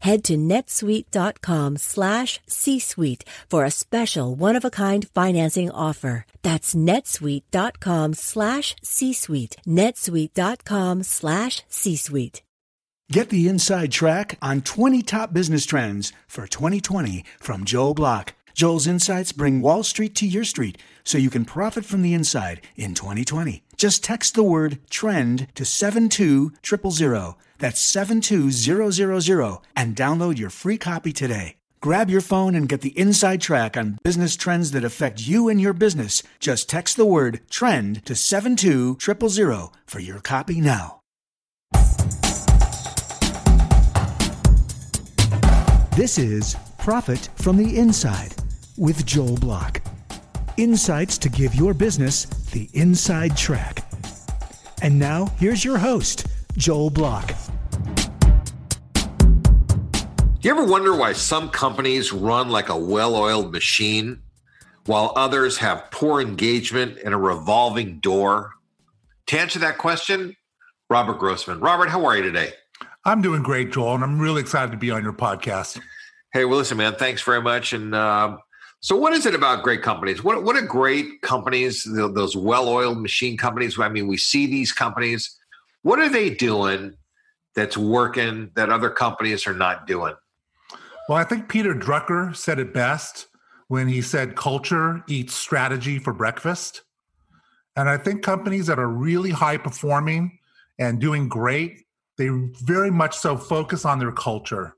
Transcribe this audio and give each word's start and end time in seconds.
Head 0.00 0.24
to 0.24 0.36
netsuite.com 0.36 1.76
slash 1.76 2.40
C-suite 2.46 3.24
for 3.48 3.64
a 3.64 3.70
special 3.70 4.34
one-of-a-kind 4.34 5.08
financing 5.14 5.70
offer. 5.70 6.26
That's 6.42 6.74
netsuite.com 6.74 8.14
slash 8.14 8.76
C-suite. 8.82 9.56
netsuite.com 9.66 11.02
slash 11.04 11.62
C-suite. 11.68 12.42
Get 13.12 13.30
the 13.30 13.48
inside 13.48 13.90
track 13.90 14.38
on 14.40 14.62
20 14.62 15.02
top 15.02 15.32
business 15.32 15.66
trends 15.66 16.12
for 16.28 16.46
2020 16.46 17.24
from 17.40 17.64
Joel 17.64 17.92
Block. 17.92 18.34
Joel's 18.60 18.86
insights 18.86 19.32
bring 19.32 19.62
Wall 19.62 19.82
Street 19.82 20.14
to 20.16 20.26
your 20.26 20.44
street 20.44 20.76
so 21.02 21.16
you 21.16 21.30
can 21.30 21.46
profit 21.46 21.82
from 21.86 22.02
the 22.02 22.12
inside 22.12 22.60
in 22.76 22.92
2020. 22.92 23.62
Just 23.74 24.04
text 24.04 24.34
the 24.34 24.42
word 24.42 24.78
trend 24.90 25.46
to 25.54 25.64
72000. 25.64 27.34
That's 27.56 27.80
72000 27.80 29.58
and 29.74 29.96
download 29.96 30.36
your 30.36 30.50
free 30.50 30.76
copy 30.76 31.10
today. 31.10 31.54
Grab 31.80 32.10
your 32.10 32.20
phone 32.20 32.54
and 32.54 32.68
get 32.68 32.82
the 32.82 32.90
inside 32.98 33.40
track 33.40 33.78
on 33.78 33.96
business 34.02 34.36
trends 34.36 34.72
that 34.72 34.84
affect 34.84 35.26
you 35.26 35.48
and 35.48 35.58
your 35.58 35.72
business. 35.72 36.22
Just 36.38 36.68
text 36.68 36.98
the 36.98 37.06
word 37.06 37.40
trend 37.48 38.04
to 38.04 38.14
72000 38.14 39.70
for 39.86 40.00
your 40.00 40.20
copy 40.20 40.60
now. 40.60 41.00
This 45.96 46.18
is 46.18 46.56
Profit 46.76 47.30
from 47.36 47.56
the 47.56 47.78
Inside 47.78 48.34
with 48.80 49.04
Joel 49.04 49.36
Block. 49.36 49.82
Insights 50.56 51.18
to 51.18 51.28
give 51.28 51.54
your 51.54 51.74
business 51.74 52.24
the 52.24 52.66
inside 52.72 53.36
track. 53.36 53.84
And 54.80 54.98
now, 54.98 55.26
here's 55.38 55.62
your 55.62 55.76
host, 55.76 56.26
Joel 56.56 56.88
Block. 56.88 57.34
Do 60.40 60.48
you 60.48 60.50
ever 60.50 60.64
wonder 60.64 60.96
why 60.96 61.12
some 61.12 61.50
companies 61.50 62.10
run 62.10 62.48
like 62.48 62.70
a 62.70 62.76
well 62.76 63.14
oiled 63.14 63.52
machine 63.52 64.22
while 64.86 65.12
others 65.14 65.58
have 65.58 65.90
poor 65.90 66.22
engagement 66.22 66.98
and 67.04 67.12
a 67.12 67.18
revolving 67.18 68.00
door? 68.00 68.52
To 69.26 69.38
answer 69.38 69.58
that 69.58 69.76
question, 69.76 70.34
Robert 70.88 71.18
Grossman. 71.18 71.60
Robert, 71.60 71.90
how 71.90 72.06
are 72.06 72.16
you 72.16 72.22
today? 72.22 72.54
I'm 73.04 73.20
doing 73.20 73.42
great, 73.42 73.72
Joel, 73.72 73.96
and 73.96 74.04
I'm 74.04 74.18
really 74.18 74.40
excited 74.40 74.72
to 74.72 74.78
be 74.78 74.90
on 74.90 75.02
your 75.02 75.12
podcast. 75.12 75.78
Hey, 76.32 76.46
well, 76.46 76.56
listen, 76.56 76.78
man, 76.78 76.94
thanks 76.94 77.20
very 77.20 77.42
much. 77.42 77.74
And 77.74 77.94
uh, 77.94 78.38
so, 78.80 78.96
what 78.96 79.12
is 79.12 79.26
it 79.26 79.34
about 79.34 79.62
great 79.62 79.82
companies? 79.82 80.24
What 80.24 80.42
what 80.42 80.56
are 80.56 80.62
great 80.62 81.20
companies? 81.22 81.84
Those 81.84 82.36
well-oiled 82.36 83.00
machine 83.00 83.36
companies. 83.36 83.78
I 83.78 83.88
mean, 83.88 84.06
we 84.06 84.16
see 84.16 84.46
these 84.46 84.72
companies. 84.72 85.36
What 85.82 85.98
are 85.98 86.08
they 86.08 86.30
doing 86.30 86.94
that's 87.54 87.76
working 87.76 88.50
that 88.54 88.70
other 88.70 88.90
companies 88.90 89.46
are 89.46 89.54
not 89.54 89.86
doing? 89.86 90.14
Well, 91.08 91.18
I 91.18 91.24
think 91.24 91.48
Peter 91.48 91.74
Drucker 91.74 92.34
said 92.34 92.58
it 92.58 92.72
best 92.72 93.28
when 93.68 93.88
he 93.88 94.00
said, 94.02 94.36
"Culture 94.36 95.04
eats 95.08 95.34
strategy 95.34 95.98
for 95.98 96.12
breakfast." 96.12 96.82
And 97.76 97.88
I 97.88 97.96
think 97.96 98.22
companies 98.22 98.66
that 98.66 98.78
are 98.78 98.88
really 98.88 99.30
high 99.30 99.56
performing 99.56 100.38
and 100.78 101.00
doing 101.00 101.28
great 101.28 101.84
they 102.20 102.28
very 102.28 102.90
much 102.90 103.16
so 103.16 103.34
focus 103.34 103.86
on 103.86 103.98
their 103.98 104.12
culture. 104.12 104.76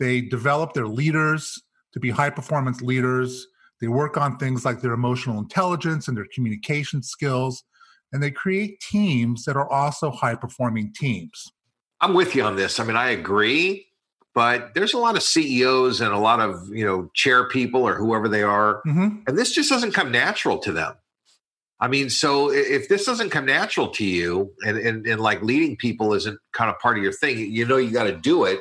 They 0.00 0.20
develop 0.20 0.72
their 0.72 0.88
leaders 0.88 1.62
to 1.92 2.00
be 2.00 2.10
high 2.10 2.30
performance 2.30 2.80
leaders. 2.80 3.46
They 3.80 3.88
work 3.88 4.16
on 4.16 4.36
things 4.36 4.64
like 4.64 4.80
their 4.80 4.92
emotional 4.92 5.38
intelligence 5.38 6.08
and 6.08 6.16
their 6.16 6.26
communication 6.32 7.02
skills. 7.02 7.64
And 8.12 8.22
they 8.22 8.30
create 8.30 8.80
teams 8.80 9.44
that 9.44 9.56
are 9.56 9.68
also 9.70 10.10
high 10.10 10.34
performing 10.34 10.92
teams. 10.94 11.50
I'm 12.00 12.14
with 12.14 12.34
you 12.34 12.42
on 12.42 12.56
this. 12.56 12.78
I 12.80 12.84
mean, 12.84 12.96
I 12.96 13.10
agree, 13.10 13.86
but 14.34 14.74
there's 14.74 14.92
a 14.92 14.98
lot 14.98 15.16
of 15.16 15.22
CEOs 15.22 16.00
and 16.00 16.12
a 16.12 16.18
lot 16.18 16.40
of, 16.40 16.68
you 16.70 16.84
know, 16.84 17.10
chair 17.14 17.48
people 17.48 17.86
or 17.86 17.94
whoever 17.94 18.28
they 18.28 18.42
are. 18.42 18.82
Mm-hmm. 18.86 19.20
And 19.26 19.38
this 19.38 19.52
just 19.52 19.70
doesn't 19.70 19.92
come 19.92 20.10
natural 20.10 20.58
to 20.58 20.72
them. 20.72 20.94
I 21.80 21.88
mean, 21.88 22.10
so 22.10 22.52
if 22.52 22.88
this 22.88 23.04
doesn't 23.04 23.30
come 23.30 23.46
natural 23.46 23.88
to 23.88 24.04
you 24.04 24.52
and, 24.64 24.78
and, 24.78 25.06
and 25.06 25.20
like 25.20 25.42
leading 25.42 25.76
people 25.76 26.14
isn't 26.14 26.38
kind 26.52 26.70
of 26.70 26.78
part 26.78 26.96
of 26.96 27.02
your 27.02 27.12
thing, 27.12 27.38
you 27.38 27.66
know, 27.66 27.76
you 27.76 27.90
got 27.90 28.04
to 28.04 28.16
do 28.16 28.44
it. 28.44 28.60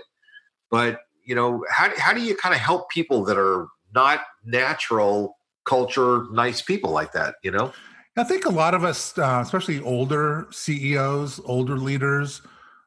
But, 0.71 1.01
you 1.31 1.35
know, 1.35 1.63
how, 1.69 1.89
how 1.97 2.13
do 2.13 2.21
you 2.21 2.35
kind 2.35 2.53
of 2.53 2.59
help 2.59 2.89
people 2.89 3.23
that 3.23 3.37
are 3.37 3.69
not 3.95 4.19
natural 4.43 5.37
culture, 5.63 6.25
nice 6.33 6.61
people 6.61 6.91
like 6.91 7.13
that, 7.13 7.35
you 7.41 7.51
know? 7.51 7.71
I 8.17 8.25
think 8.25 8.43
a 8.43 8.49
lot 8.49 8.73
of 8.73 8.83
us, 8.83 9.17
uh, 9.17 9.39
especially 9.41 9.79
older 9.79 10.47
CEOs, 10.51 11.39
older 11.45 11.77
leaders, 11.77 12.41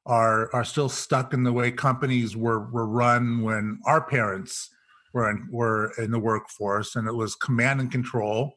are 0.04 0.54
are 0.54 0.64
still 0.64 0.90
stuck 0.90 1.32
in 1.32 1.44
the 1.44 1.52
way 1.54 1.72
companies 1.72 2.36
were 2.36 2.68
were 2.68 2.84
run 2.86 3.40
when 3.40 3.80
our 3.86 4.02
parents 4.02 4.68
were 5.14 5.30
in, 5.30 5.48
were 5.50 5.92
in 5.96 6.10
the 6.10 6.18
workforce, 6.18 6.96
and 6.96 7.08
it 7.08 7.14
was 7.14 7.34
command 7.34 7.80
and 7.80 7.90
control 7.90 8.54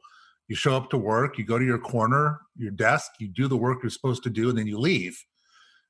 you 0.49 0.55
show 0.55 0.75
up 0.75 0.89
to 0.89 0.97
work, 0.97 1.37
you 1.37 1.45
go 1.45 1.59
to 1.59 1.65
your 1.65 1.77
corner, 1.77 2.41
your 2.57 2.71
desk, 2.71 3.11
you 3.19 3.27
do 3.27 3.47
the 3.47 3.57
work 3.57 3.79
you're 3.83 3.89
supposed 3.89 4.23
to 4.23 4.29
do, 4.29 4.49
and 4.49 4.57
then 4.57 4.67
you 4.67 4.79
leave. 4.79 5.21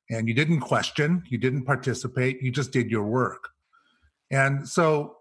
And 0.10 0.28
you 0.28 0.34
didn't 0.34 0.62
question, 0.62 1.24
you 1.30 1.38
didn't 1.38 1.66
participate, 1.66 2.42
you 2.42 2.52
just 2.52 2.72
did 2.72 2.90
your 2.90 3.04
work. 3.04 3.50
And 4.32 4.68
so 4.68 5.18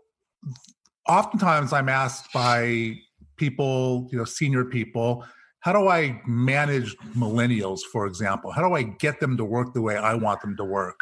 oftentimes 1.09 1.73
I'm 1.73 1.89
asked 1.89 2.33
by 2.33 2.97
people, 3.37 4.09
you 4.11 4.19
know, 4.19 4.25
senior 4.25 4.65
people, 4.65 5.25
how 5.61 5.73
do 5.73 5.89
I 5.89 6.21
manage 6.27 6.97
millennials, 7.17 7.81
for 7.81 8.07
example? 8.07 8.51
How 8.51 8.67
do 8.67 8.75
I 8.75 8.83
get 8.83 9.21
them 9.21 9.37
to 9.37 9.45
work 9.45 9.75
the 9.75 9.83
way 9.83 9.97
I 9.97 10.15
want 10.15 10.41
them 10.41 10.57
to 10.57 10.65
work? 10.65 11.01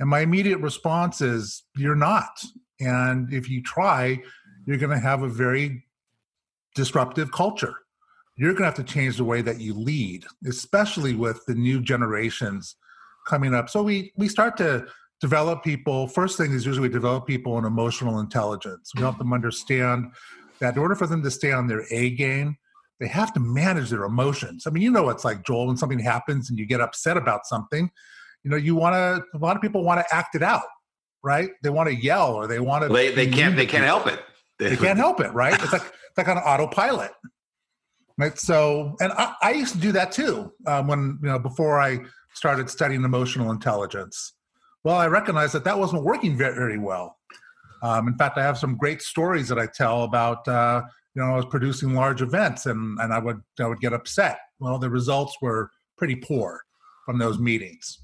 And 0.00 0.08
my 0.08 0.20
immediate 0.20 0.58
response 0.58 1.20
is, 1.20 1.62
you're 1.76 1.94
not. 1.94 2.42
And 2.80 3.32
if 3.32 3.48
you 3.48 3.62
try, 3.62 4.20
you're 4.66 4.78
going 4.78 4.90
to 4.90 4.98
have 4.98 5.22
a 5.22 5.28
very 5.28 5.84
disruptive 6.74 7.30
culture. 7.32 7.74
You're 8.36 8.52
going 8.52 8.62
to 8.62 8.76
have 8.76 8.86
to 8.86 8.92
change 8.92 9.18
the 9.18 9.24
way 9.24 9.42
that 9.42 9.60
you 9.60 9.74
lead, 9.74 10.24
especially 10.46 11.14
with 11.14 11.44
the 11.46 11.54
new 11.54 11.80
generations 11.80 12.76
coming 13.26 13.54
up. 13.54 13.68
So 13.68 13.82
we 13.82 14.12
we 14.16 14.26
start 14.26 14.56
to 14.56 14.86
develop 15.22 15.62
people. 15.62 16.08
First 16.08 16.36
thing 16.36 16.52
is 16.52 16.66
usually 16.66 16.88
we 16.88 16.92
develop 16.92 17.26
people 17.26 17.56
in 17.56 17.64
emotional 17.64 18.18
intelligence. 18.18 18.90
We 18.94 19.00
help 19.00 19.16
them 19.16 19.32
understand 19.32 20.12
that 20.60 20.74
in 20.74 20.80
order 20.80 20.96
for 20.96 21.06
them 21.06 21.22
to 21.22 21.30
stay 21.30 21.52
on 21.52 21.68
their 21.68 21.84
A 21.90 22.10
game, 22.10 22.58
they 23.00 23.06
have 23.06 23.32
to 23.34 23.40
manage 23.40 23.88
their 23.88 24.04
emotions. 24.04 24.66
I 24.66 24.70
mean, 24.70 24.82
you 24.82 24.90
know, 24.90 25.08
it's 25.08 25.24
like 25.24 25.46
Joel 25.46 25.68
when 25.68 25.76
something 25.76 26.00
happens 26.00 26.50
and 26.50 26.58
you 26.58 26.66
get 26.66 26.80
upset 26.80 27.16
about 27.16 27.46
something. 27.46 27.90
You 28.42 28.50
know, 28.50 28.56
you 28.56 28.74
want 28.74 28.94
to. 28.94 29.24
A 29.36 29.40
lot 29.40 29.56
of 29.56 29.62
people 29.62 29.84
want 29.84 30.00
to 30.00 30.14
act 30.14 30.34
it 30.34 30.42
out, 30.42 30.64
right? 31.22 31.50
They 31.62 31.70
want 31.70 31.88
to 31.88 31.94
yell 31.94 32.34
or 32.34 32.48
they 32.48 32.58
want 32.58 32.82
to. 32.82 32.92
They, 32.92 33.14
they 33.14 33.28
can't. 33.28 33.56
They 33.56 33.66
can't 33.66 33.84
help 33.84 34.08
it. 34.08 34.20
They 34.58 34.76
can't 34.76 34.98
help 34.98 35.20
it, 35.20 35.32
right? 35.32 35.54
It's 35.54 35.72
like 35.72 35.82
it's 35.82 36.18
like 36.18 36.28
on 36.28 36.38
autopilot. 36.38 37.12
Right. 38.18 38.38
So, 38.38 38.94
and 39.00 39.12
I, 39.12 39.34
I 39.40 39.52
used 39.52 39.72
to 39.72 39.80
do 39.80 39.92
that 39.92 40.12
too 40.12 40.52
um, 40.66 40.86
when, 40.86 41.18
you 41.22 41.28
know, 41.28 41.38
before 41.38 41.80
I 41.80 42.00
started 42.34 42.68
studying 42.68 43.04
emotional 43.04 43.50
intelligence. 43.50 44.34
Well, 44.84 44.96
I 44.96 45.06
recognized 45.06 45.54
that 45.54 45.64
that 45.64 45.78
wasn't 45.78 46.02
working 46.02 46.36
very, 46.36 46.54
very 46.54 46.78
well. 46.78 47.18
Um, 47.82 48.08
in 48.08 48.16
fact, 48.16 48.38
I 48.38 48.42
have 48.42 48.58
some 48.58 48.76
great 48.76 49.02
stories 49.02 49.48
that 49.48 49.58
I 49.58 49.66
tell 49.66 50.04
about, 50.04 50.46
uh, 50.46 50.82
you 51.14 51.22
know, 51.22 51.32
I 51.32 51.36
was 51.36 51.46
producing 51.46 51.94
large 51.94 52.22
events 52.22 52.66
and, 52.66 52.98
and 53.00 53.12
I 53.12 53.18
would, 53.18 53.40
I 53.60 53.66
would 53.66 53.80
get 53.80 53.92
upset. 53.92 54.38
Well, 54.60 54.78
the 54.78 54.90
results 54.90 55.36
were 55.42 55.70
pretty 55.96 56.16
poor 56.16 56.62
from 57.04 57.18
those 57.18 57.38
meetings. 57.38 57.98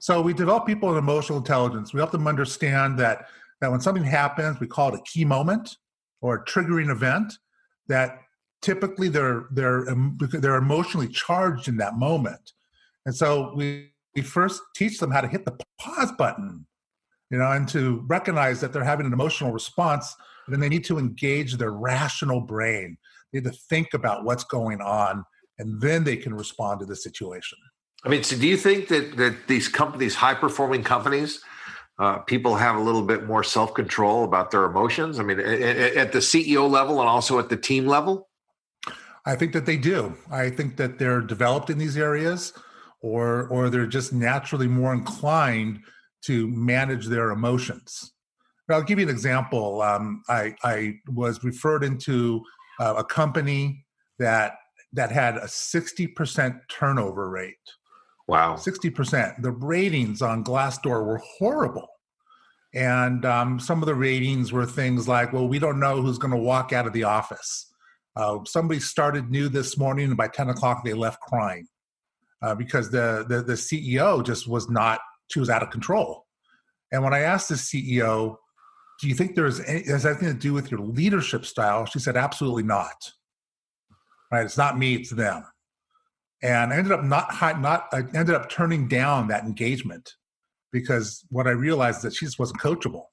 So 0.00 0.20
we 0.20 0.34
develop 0.34 0.66
people 0.66 0.90
in 0.92 0.98
emotional 0.98 1.38
intelligence. 1.38 1.94
We 1.94 1.98
help 1.98 2.10
them 2.10 2.26
understand 2.26 2.98
that, 2.98 3.26
that 3.60 3.70
when 3.70 3.80
something 3.80 4.04
happens, 4.04 4.60
we 4.60 4.66
call 4.66 4.94
it 4.94 5.00
a 5.00 5.02
key 5.02 5.24
moment 5.24 5.76
or 6.20 6.36
a 6.36 6.44
triggering 6.44 6.90
event 6.90 7.32
that 7.88 8.18
typically 8.64 9.08
they're 9.08 9.44
they're 9.50 9.84
they're 10.18 10.56
emotionally 10.56 11.08
charged 11.08 11.68
in 11.68 11.76
that 11.76 11.96
moment 11.96 12.52
and 13.04 13.14
so 13.14 13.52
we 13.54 13.90
we 14.14 14.22
first 14.22 14.62
teach 14.76 14.98
them 14.98 15.10
how 15.10 15.20
to 15.20 15.28
hit 15.28 15.44
the 15.44 15.56
pause 15.80 16.12
button, 16.12 16.66
you 17.30 17.38
know, 17.38 17.50
and 17.50 17.68
to 17.68 18.04
recognize 18.06 18.60
that 18.60 18.72
they're 18.72 18.84
having 18.84 19.06
an 19.06 19.12
emotional 19.12 19.52
response, 19.52 20.14
and 20.46 20.52
then 20.52 20.60
they 20.60 20.68
need 20.68 20.84
to 20.84 20.98
engage 20.98 21.56
their 21.56 21.72
rational 21.72 22.40
brain. 22.40 22.96
They 23.32 23.40
need 23.40 23.50
to 23.50 23.58
think 23.68 23.94
about 23.94 24.24
what's 24.24 24.44
going 24.44 24.80
on, 24.80 25.24
and 25.58 25.80
then 25.80 26.04
they 26.04 26.16
can 26.16 26.34
respond 26.34 26.80
to 26.80 26.86
the 26.86 26.96
situation. 26.96 27.58
I 28.04 28.08
mean, 28.08 28.22
so 28.22 28.36
do 28.36 28.46
you 28.46 28.56
think 28.56 28.88
that 28.88 29.16
that 29.16 29.48
these 29.48 29.68
companies, 29.68 30.14
high 30.14 30.34
performing 30.34 30.84
companies, 30.84 31.40
uh, 31.98 32.18
people 32.18 32.54
have 32.56 32.76
a 32.76 32.80
little 32.80 33.02
bit 33.02 33.24
more 33.24 33.42
self 33.42 33.74
control 33.74 34.24
about 34.24 34.50
their 34.50 34.64
emotions? 34.64 35.18
I 35.18 35.22
mean, 35.22 35.40
at, 35.40 35.96
at 35.96 36.12
the 36.12 36.18
CEO 36.18 36.68
level 36.68 37.00
and 37.00 37.08
also 37.08 37.38
at 37.38 37.48
the 37.48 37.56
team 37.56 37.86
level. 37.86 38.28
I 39.26 39.36
think 39.36 39.54
that 39.54 39.64
they 39.64 39.78
do. 39.78 40.14
I 40.30 40.50
think 40.50 40.76
that 40.76 40.98
they're 40.98 41.22
developed 41.22 41.70
in 41.70 41.78
these 41.78 41.96
areas, 41.96 42.52
or 43.04 43.48
or 43.48 43.68
they're 43.68 43.86
just 43.86 44.14
naturally 44.14 44.66
more 44.66 44.94
inclined 44.94 45.78
to 46.22 46.48
manage 46.48 47.06
their 47.06 47.30
emotions. 47.30 48.14
I'll 48.70 48.82
give 48.82 48.98
you 48.98 49.04
an 49.04 49.10
example. 49.10 49.82
Um, 49.82 50.22
I, 50.26 50.56
I 50.64 50.94
was 51.08 51.44
referred 51.44 51.84
into 51.84 52.42
uh, 52.80 52.94
a 52.96 53.04
company 53.04 53.84
that 54.18 54.54
that 54.94 55.12
had 55.12 55.36
a 55.36 55.46
sixty 55.46 56.06
percent 56.06 56.56
turnover 56.70 57.28
rate. 57.28 57.56
Wow, 58.26 58.56
sixty 58.56 58.88
percent. 58.88 59.42
The 59.42 59.52
ratings 59.52 60.22
on 60.22 60.42
Glassdoor 60.42 61.04
were 61.04 61.20
horrible, 61.38 61.88
and 62.72 63.26
um, 63.26 63.60
some 63.60 63.82
of 63.82 63.86
the 63.86 63.94
ratings 63.94 64.50
were 64.50 64.64
things 64.64 65.06
like, 65.06 65.30
"Well, 65.30 65.46
we 65.46 65.58
don't 65.58 65.78
know 65.78 66.00
who's 66.00 66.16
going 66.16 66.32
to 66.32 66.38
walk 66.38 66.72
out 66.72 66.86
of 66.86 66.94
the 66.94 67.04
office." 67.04 67.70
Uh, 68.16 68.38
somebody 68.46 68.80
started 68.80 69.30
new 69.30 69.50
this 69.50 69.76
morning, 69.76 70.06
and 70.06 70.16
by 70.16 70.28
10 70.28 70.48
o'clock, 70.48 70.84
they 70.84 70.94
left 70.94 71.20
crying 71.20 71.66
uh, 72.42 72.54
because 72.54 72.90
the, 72.90 73.24
the, 73.28 73.42
the 73.42 73.54
CEO 73.54 74.24
just 74.24 74.48
was 74.48 74.68
not, 74.68 75.00
she 75.28 75.40
was 75.40 75.50
out 75.50 75.62
of 75.62 75.70
control. 75.70 76.26
And 76.92 77.02
when 77.02 77.14
I 77.14 77.20
asked 77.20 77.48
the 77.48 77.54
CEO, 77.54 78.36
do 79.00 79.08
you 79.08 79.14
think 79.14 79.34
there's 79.34 79.60
any, 79.60 79.84
has 79.84 80.06
anything 80.06 80.28
to 80.28 80.34
do 80.34 80.52
with 80.52 80.70
your 80.70 80.80
leadership 80.80 81.44
style? 81.44 81.86
She 81.86 81.98
said, 81.98 82.16
absolutely 82.16 82.62
not. 82.62 83.12
Right? 84.30 84.44
It's 84.44 84.58
not 84.58 84.78
me, 84.78 84.94
it's 84.94 85.10
them. 85.10 85.44
And 86.42 86.72
I 86.72 86.76
ended 86.76 86.92
up 86.92 87.02
not, 87.02 87.60
not, 87.60 87.86
I 87.92 88.00
ended 88.14 88.34
up 88.34 88.50
turning 88.50 88.86
down 88.86 89.28
that 89.28 89.44
engagement 89.44 90.12
because 90.72 91.24
what 91.30 91.46
I 91.46 91.52
realized 91.52 91.98
is 91.98 92.02
that 92.02 92.14
she 92.14 92.26
just 92.26 92.38
wasn't 92.38 92.60
coachable. 92.60 93.04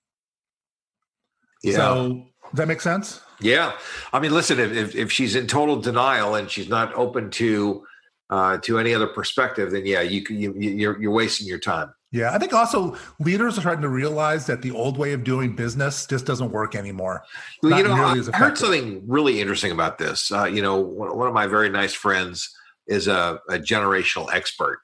Yeah. 1.63 1.75
So 1.75 2.25
does 2.51 2.57
that 2.57 2.67
make 2.67 2.81
sense? 2.81 3.21
Yeah, 3.39 3.73
I 4.11 4.19
mean, 4.19 4.33
listen, 4.33 4.59
if 4.59 4.95
if 4.95 5.11
she's 5.11 5.35
in 5.35 5.47
total 5.47 5.77
denial 5.77 6.35
and 6.35 6.49
she's 6.49 6.67
not 6.67 6.93
open 6.95 7.29
to 7.31 7.85
uh, 8.31 8.57
to 8.59 8.79
any 8.79 8.93
other 8.93 9.07
perspective, 9.07 9.71
then 9.71 9.85
yeah, 9.85 10.01
you 10.01 10.23
you 10.29 10.53
you're 10.57 11.01
you're 11.01 11.11
wasting 11.11 11.47
your 11.47 11.59
time. 11.59 11.93
Yeah, 12.11 12.33
I 12.33 12.39
think 12.39 12.53
also 12.53 12.97
leaders 13.19 13.57
are 13.57 13.61
starting 13.61 13.81
to 13.83 13.89
realize 13.89 14.45
that 14.47 14.61
the 14.61 14.71
old 14.71 14.97
way 14.97 15.13
of 15.13 15.23
doing 15.23 15.55
business 15.55 16.05
just 16.05 16.25
doesn't 16.25 16.51
work 16.51 16.75
anymore. 16.75 17.23
Well, 17.61 17.77
you 17.77 17.83
know, 17.83 17.93
I 17.93 18.37
heard 18.37 18.57
something 18.57 19.03
really 19.07 19.39
interesting 19.39 19.71
about 19.71 19.97
this. 19.97 20.31
Uh, 20.31 20.45
you 20.45 20.61
know, 20.61 20.77
one 20.77 21.27
of 21.27 21.33
my 21.33 21.47
very 21.47 21.69
nice 21.69 21.93
friends 21.93 22.53
is 22.87 23.07
a, 23.07 23.39
a 23.49 23.57
generational 23.57 24.33
expert, 24.33 24.79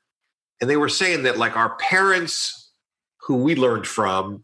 and 0.62 0.70
they 0.70 0.78
were 0.78 0.90
saying 0.90 1.24
that 1.24 1.38
like 1.38 1.56
our 1.56 1.76
parents, 1.78 2.72
who 3.22 3.38
we 3.38 3.56
learned 3.56 3.88
from, 3.88 4.44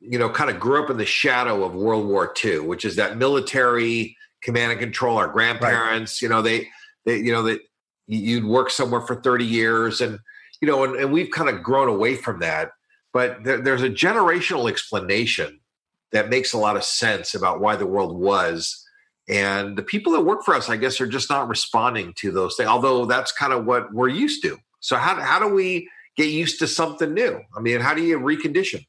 you 0.00 0.18
know, 0.18 0.28
kind 0.28 0.50
of 0.50 0.58
grew 0.58 0.82
up 0.82 0.90
in 0.90 0.96
the 0.96 1.06
shadow 1.06 1.64
of 1.64 1.74
World 1.74 2.06
War 2.06 2.32
II, 2.42 2.60
which 2.60 2.84
is 2.84 2.96
that 2.96 3.16
military 3.16 4.16
command 4.42 4.72
and 4.72 4.80
control. 4.80 5.18
Our 5.18 5.28
grandparents, 5.28 6.20
right. 6.20 6.26
you 6.26 6.34
know, 6.34 6.42
they, 6.42 6.68
they, 7.04 7.18
you 7.18 7.32
know, 7.32 7.42
that 7.42 7.60
you'd 8.06 8.44
work 8.44 8.70
somewhere 8.70 9.00
for 9.00 9.16
30 9.16 9.44
years 9.44 10.00
and, 10.00 10.18
you 10.60 10.68
know, 10.68 10.84
and, 10.84 10.96
and 10.96 11.12
we've 11.12 11.30
kind 11.30 11.48
of 11.48 11.62
grown 11.62 11.88
away 11.88 12.16
from 12.16 12.40
that. 12.40 12.70
But 13.12 13.44
there, 13.44 13.60
there's 13.60 13.82
a 13.82 13.90
generational 13.90 14.70
explanation 14.70 15.60
that 16.12 16.30
makes 16.30 16.52
a 16.52 16.58
lot 16.58 16.76
of 16.76 16.84
sense 16.84 17.34
about 17.34 17.60
why 17.60 17.76
the 17.76 17.86
world 17.86 18.16
was. 18.16 18.84
And 19.28 19.76
the 19.76 19.82
people 19.82 20.12
that 20.12 20.22
work 20.22 20.44
for 20.44 20.54
us, 20.54 20.68
I 20.68 20.76
guess, 20.76 21.00
are 21.00 21.06
just 21.06 21.30
not 21.30 21.48
responding 21.48 22.12
to 22.18 22.30
those 22.30 22.56
things, 22.56 22.68
although 22.68 23.06
that's 23.06 23.32
kind 23.32 23.52
of 23.52 23.64
what 23.64 23.92
we're 23.92 24.08
used 24.08 24.42
to. 24.42 24.58
So, 24.80 24.96
how, 24.96 25.14
how 25.20 25.38
do 25.38 25.48
we 25.54 25.88
get 26.16 26.28
used 26.28 26.58
to 26.58 26.66
something 26.66 27.14
new? 27.14 27.40
I 27.56 27.60
mean, 27.60 27.80
how 27.80 27.94
do 27.94 28.02
you 28.02 28.18
recondition? 28.18 28.84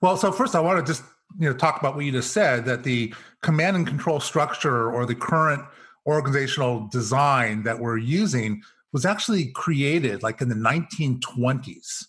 Well, 0.00 0.16
so 0.16 0.32
first 0.32 0.54
I 0.54 0.60
want 0.60 0.84
to 0.84 0.92
just 0.92 1.02
you 1.38 1.48
know 1.48 1.56
talk 1.56 1.78
about 1.80 1.96
what 1.96 2.04
you 2.04 2.12
just 2.12 2.32
said 2.32 2.64
that 2.66 2.82
the 2.82 3.14
command 3.42 3.76
and 3.76 3.86
control 3.86 4.20
structure 4.20 4.90
or 4.90 5.06
the 5.06 5.14
current 5.14 5.62
organizational 6.06 6.88
design 6.88 7.62
that 7.64 7.78
we're 7.78 7.98
using 7.98 8.62
was 8.92 9.04
actually 9.04 9.46
created 9.52 10.22
like 10.22 10.40
in 10.40 10.48
the 10.48 10.54
1920s 10.54 12.04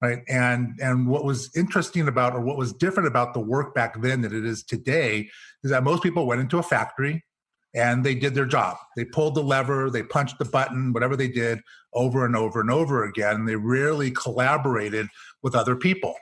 right? 0.00 0.22
And 0.28 0.78
and 0.80 1.06
what 1.08 1.24
was 1.24 1.50
interesting 1.56 2.08
about 2.08 2.34
or 2.34 2.40
what 2.40 2.56
was 2.56 2.72
different 2.72 3.08
about 3.08 3.34
the 3.34 3.40
work 3.40 3.74
back 3.74 4.00
then 4.00 4.22
than 4.22 4.34
it 4.34 4.44
is 4.44 4.62
today 4.62 5.28
is 5.64 5.70
that 5.70 5.82
most 5.82 6.02
people 6.02 6.26
went 6.26 6.40
into 6.40 6.58
a 6.58 6.62
factory 6.62 7.24
and 7.74 8.04
they 8.04 8.14
did 8.14 8.34
their 8.34 8.46
job. 8.46 8.76
They 8.96 9.04
pulled 9.04 9.34
the 9.34 9.42
lever 9.42 9.90
they 9.90 10.02
punched 10.02 10.38
the 10.38 10.44
button 10.44 10.92
whatever 10.92 11.16
they 11.16 11.28
did 11.28 11.60
over 11.94 12.24
and 12.24 12.36
over 12.36 12.60
and 12.60 12.70
over 12.70 13.04
again 13.04 13.44
they 13.44 13.56
rarely 13.56 14.10
collaborated 14.10 15.08
with 15.42 15.54
other 15.54 15.76
people. 15.76 16.14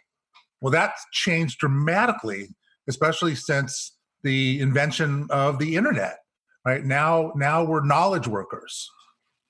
Well, 0.61 0.73
that's 0.73 1.05
changed 1.13 1.59
dramatically, 1.59 2.49
especially 2.89 3.35
since 3.35 3.93
the 4.23 4.59
invention 4.61 5.27
of 5.31 5.59
the 5.59 5.77
internet. 5.77 6.19
Right 6.67 6.85
now, 6.85 7.33
now 7.37 7.63
we're 7.63 7.85
knowledge 7.85 8.27
workers, 8.27 8.91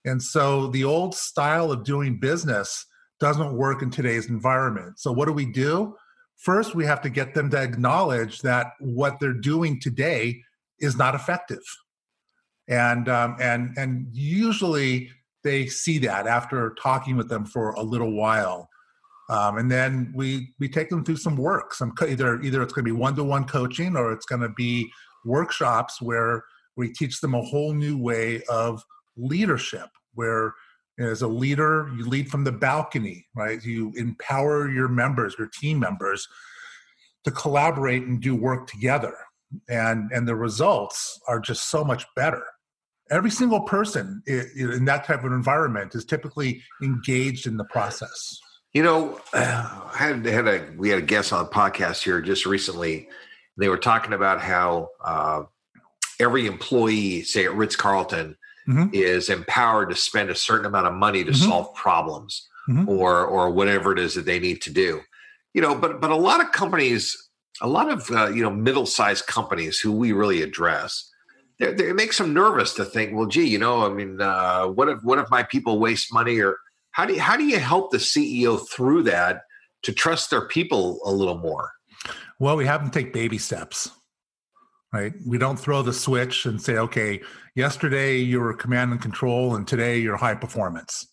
and 0.04 0.22
so 0.22 0.66
the 0.66 0.84
old 0.84 1.14
style 1.14 1.72
of 1.72 1.82
doing 1.82 2.18
business 2.20 2.84
doesn't 3.18 3.56
work 3.56 3.80
in 3.80 3.90
today's 3.90 4.28
environment. 4.28 4.98
So, 4.98 5.12
what 5.12 5.26
do 5.26 5.32
we 5.32 5.46
do? 5.46 5.96
First, 6.36 6.74
we 6.74 6.84
have 6.84 7.00
to 7.00 7.08
get 7.08 7.32
them 7.32 7.48
to 7.50 7.56
acknowledge 7.56 8.42
that 8.42 8.72
what 8.80 9.18
they're 9.18 9.32
doing 9.32 9.80
today 9.80 10.42
is 10.78 10.98
not 10.98 11.14
effective, 11.14 11.62
and 12.68 13.08
um, 13.08 13.36
and 13.40 13.74
and 13.78 14.08
usually 14.12 15.10
they 15.42 15.66
see 15.68 15.96
that 15.98 16.26
after 16.26 16.76
talking 16.82 17.16
with 17.16 17.30
them 17.30 17.46
for 17.46 17.70
a 17.70 17.82
little 17.82 18.12
while 18.12 18.68
um, 19.28 19.58
and 19.58 19.70
then 19.70 20.12
we 20.14 20.50
we 20.58 20.68
take 20.68 20.88
them 20.88 21.04
through 21.04 21.16
some 21.16 21.36
work. 21.36 21.74
Some 21.74 21.92
either 22.06 22.40
either 22.42 22.62
it's 22.62 22.72
going 22.72 22.84
to 22.84 22.92
be 22.92 22.98
one 22.98 23.16
to 23.16 23.24
one 23.24 23.44
coaching 23.44 23.96
or 23.96 24.12
it's 24.12 24.26
going 24.26 24.42
to 24.42 24.50
be 24.50 24.90
workshops 25.24 26.00
where 26.00 26.44
we 26.76 26.92
teach 26.92 27.20
them 27.20 27.34
a 27.34 27.42
whole 27.42 27.72
new 27.72 27.98
way 27.98 28.42
of 28.48 28.82
leadership. 29.16 29.88
Where 30.14 30.54
as 30.98 31.22
a 31.22 31.28
leader, 31.28 31.90
you 31.96 32.06
lead 32.06 32.30
from 32.30 32.44
the 32.44 32.52
balcony, 32.52 33.26
right? 33.34 33.62
You 33.62 33.92
empower 33.96 34.70
your 34.70 34.88
members, 34.88 35.34
your 35.38 35.48
team 35.48 35.78
members, 35.78 36.26
to 37.24 37.30
collaborate 37.30 38.04
and 38.04 38.20
do 38.20 38.34
work 38.34 38.66
together, 38.66 39.14
and 39.68 40.10
and 40.12 40.26
the 40.26 40.36
results 40.36 41.20
are 41.28 41.40
just 41.40 41.70
so 41.70 41.84
much 41.84 42.06
better 42.14 42.42
every 43.10 43.30
single 43.30 43.60
person 43.60 44.22
in 44.26 44.84
that 44.84 45.04
type 45.04 45.24
of 45.24 45.32
environment 45.32 45.94
is 45.94 46.04
typically 46.04 46.62
engaged 46.82 47.46
in 47.46 47.56
the 47.56 47.64
process. 47.64 48.38
You 48.72 48.82
know, 48.82 49.20
I 49.32 49.94
had, 49.96 50.24
had 50.24 50.48
a 50.48 50.68
we 50.76 50.88
had 50.88 50.98
a 50.98 51.02
guest 51.02 51.32
on 51.32 51.44
the 51.44 51.50
podcast 51.50 52.02
here 52.02 52.20
just 52.20 52.46
recently. 52.46 53.08
They 53.56 53.68
were 53.68 53.78
talking 53.78 54.12
about 54.12 54.40
how 54.40 54.88
uh, 55.02 55.44
every 56.20 56.46
employee, 56.46 57.22
say 57.22 57.44
at 57.44 57.54
Ritz 57.54 57.76
Carlton, 57.76 58.36
mm-hmm. 58.68 58.88
is 58.92 59.28
empowered 59.28 59.90
to 59.90 59.96
spend 59.96 60.30
a 60.30 60.34
certain 60.34 60.66
amount 60.66 60.86
of 60.86 60.94
money 60.94 61.24
to 61.24 61.30
mm-hmm. 61.30 61.48
solve 61.48 61.74
problems 61.74 62.48
mm-hmm. 62.68 62.88
or 62.88 63.24
or 63.24 63.50
whatever 63.50 63.92
it 63.92 63.98
is 63.98 64.14
that 64.14 64.26
they 64.26 64.38
need 64.38 64.60
to 64.62 64.72
do. 64.72 65.00
You 65.54 65.62
know, 65.62 65.74
but 65.74 66.00
but 66.00 66.10
a 66.10 66.16
lot 66.16 66.40
of 66.40 66.52
companies, 66.52 67.16
a 67.60 67.68
lot 67.68 67.90
of 67.90 68.10
uh, 68.10 68.28
you 68.28 68.42
know 68.42 68.50
middle 68.50 68.86
sized 68.86 69.26
companies 69.26 69.78
who 69.78 69.92
we 69.92 70.12
really 70.12 70.42
address, 70.42 71.10
it 71.58 71.96
makes 71.96 72.18
them 72.18 72.34
nervous 72.34 72.74
to 72.74 72.84
think, 72.84 73.14
well, 73.14 73.26
gee, 73.26 73.48
you 73.48 73.58
know, 73.58 73.86
I 73.86 73.88
mean, 73.88 74.20
uh, 74.20 74.66
what 74.66 74.88
if 74.88 75.02
what 75.02 75.18
if 75.18 75.30
my 75.30 75.42
people 75.42 75.78
waste 75.78 76.12
money 76.12 76.40
or 76.40 76.56
how 76.90 77.04
do 77.04 77.14
you, 77.14 77.20
how 77.20 77.36
do 77.36 77.44
you 77.44 77.58
help 77.58 77.90
the 77.90 77.98
CEO 77.98 78.58
through 78.68 79.04
that 79.04 79.42
to 79.82 79.92
trust 79.92 80.30
their 80.30 80.46
people 80.48 80.98
a 81.04 81.12
little 81.12 81.38
more? 81.38 81.72
Well, 82.38 82.56
we 82.56 82.66
have 82.66 82.82
them 82.82 82.90
take 82.90 83.12
baby 83.12 83.38
steps. 83.38 83.90
Right? 84.96 85.12
We 85.26 85.38
don't 85.38 85.58
throw 85.58 85.82
the 85.82 85.92
switch 85.92 86.46
and 86.46 86.60
say, 86.60 86.78
okay, 86.78 87.20
yesterday 87.54 88.16
you 88.16 88.40
were 88.40 88.54
command 88.54 88.92
and 88.92 89.00
control, 89.00 89.56
and 89.56 89.66
today 89.66 89.98
you're 89.98 90.16
high 90.16 90.34
performance. 90.34 91.06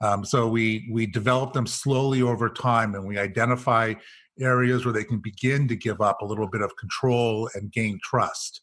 Um, 0.00 0.24
so 0.24 0.48
we 0.48 0.88
we 0.92 1.06
develop 1.06 1.52
them 1.52 1.66
slowly 1.66 2.22
over 2.22 2.48
time, 2.48 2.94
and 2.94 3.06
we 3.06 3.18
identify 3.18 3.94
areas 4.40 4.84
where 4.84 4.92
they 4.92 5.04
can 5.04 5.20
begin 5.20 5.68
to 5.68 5.76
give 5.76 6.00
up 6.00 6.20
a 6.20 6.24
little 6.24 6.48
bit 6.48 6.60
of 6.60 6.76
control 6.76 7.48
and 7.54 7.70
gain 7.70 8.00
trust. 8.02 8.62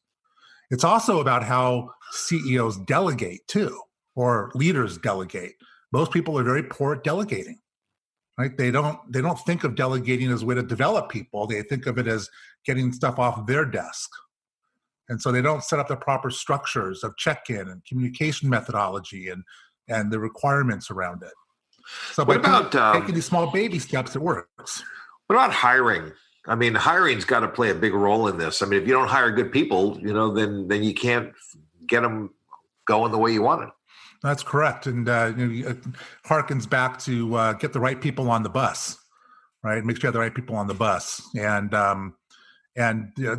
It's 0.69 0.83
also 0.83 1.21
about 1.21 1.43
how 1.43 1.89
CEOs 2.11 2.77
delegate 2.79 3.47
too, 3.47 3.79
or 4.15 4.51
leaders 4.53 4.97
delegate 4.97 5.53
most 5.91 6.11
people 6.11 6.37
are 6.37 6.43
very 6.43 6.63
poor 6.63 6.93
at 6.93 7.03
delegating 7.03 7.57
right 8.37 8.57
they 8.57 8.71
don't 8.71 8.99
they 9.11 9.21
don't 9.21 9.39
think 9.39 9.63
of 9.63 9.75
delegating 9.75 10.31
as 10.31 10.41
a 10.41 10.45
way 10.45 10.55
to 10.55 10.63
develop 10.63 11.09
people 11.09 11.47
they 11.47 11.61
think 11.63 11.85
of 11.85 11.97
it 11.97 12.07
as 12.07 12.29
getting 12.65 12.91
stuff 12.91 13.19
off 13.19 13.45
their 13.45 13.65
desk 13.65 14.09
and 15.09 15.21
so 15.21 15.31
they 15.31 15.41
don't 15.41 15.63
set 15.63 15.79
up 15.79 15.87
the 15.87 15.95
proper 15.95 16.29
structures 16.29 17.03
of 17.03 17.15
check-in 17.17 17.67
and 17.69 17.83
communication 17.85 18.49
methodology 18.49 19.29
and 19.29 19.43
and 19.87 20.11
the 20.11 20.19
requirements 20.19 20.89
around 20.89 21.23
it 21.23 21.33
So, 22.13 22.23
what 22.23 22.37
about 22.37 22.73
um, 22.75 22.99
taking 22.99 23.15
these 23.15 23.25
small 23.25 23.51
baby 23.51 23.79
steps? 23.79 24.15
It 24.15 24.21
works. 24.21 24.83
What 25.27 25.35
about 25.35 25.51
hiring? 25.51 26.11
I 26.47 26.55
mean, 26.55 26.73
hiring's 26.73 27.25
got 27.25 27.41
to 27.41 27.47
play 27.47 27.69
a 27.69 27.75
big 27.75 27.93
role 27.93 28.27
in 28.27 28.37
this. 28.37 28.61
I 28.61 28.65
mean, 28.65 28.81
if 28.81 28.87
you 28.87 28.93
don't 28.93 29.07
hire 29.07 29.31
good 29.31 29.51
people, 29.51 29.99
you 30.01 30.13
know, 30.13 30.33
then 30.33 30.67
then 30.67 30.83
you 30.83 30.93
can't 30.93 31.33
get 31.87 32.01
them 32.01 32.31
going 32.85 33.11
the 33.11 33.17
way 33.17 33.31
you 33.31 33.41
want 33.41 33.63
it. 33.63 33.69
That's 34.23 34.43
correct, 34.43 34.87
and 34.87 35.07
uh, 35.07 35.33
you 35.35 35.47
know, 35.47 35.69
it 35.69 35.77
harkens 36.25 36.69
back 36.69 36.99
to 36.99 37.35
uh, 37.35 37.53
get 37.53 37.73
the 37.73 37.79
right 37.79 37.99
people 37.99 38.29
on 38.29 38.43
the 38.43 38.49
bus, 38.49 38.97
right? 39.63 39.83
Make 39.83 39.97
sure 39.97 40.03
you 40.03 40.07
have 40.07 40.13
the 40.13 40.19
right 40.19 40.33
people 40.33 40.55
on 40.55 40.67
the 40.67 40.73
bus, 40.73 41.21
and 41.35 41.73
um, 41.73 42.15
and 42.75 43.11
uh, 43.25 43.37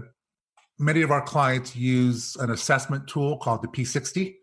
many 0.82 1.02
of 1.02 1.10
our 1.10 1.22
clients 1.22 1.76
use 1.76 2.36
an 2.36 2.50
assessment 2.50 3.06
tool 3.06 3.36
called 3.38 3.62
the 3.62 3.68
P60 3.68 4.34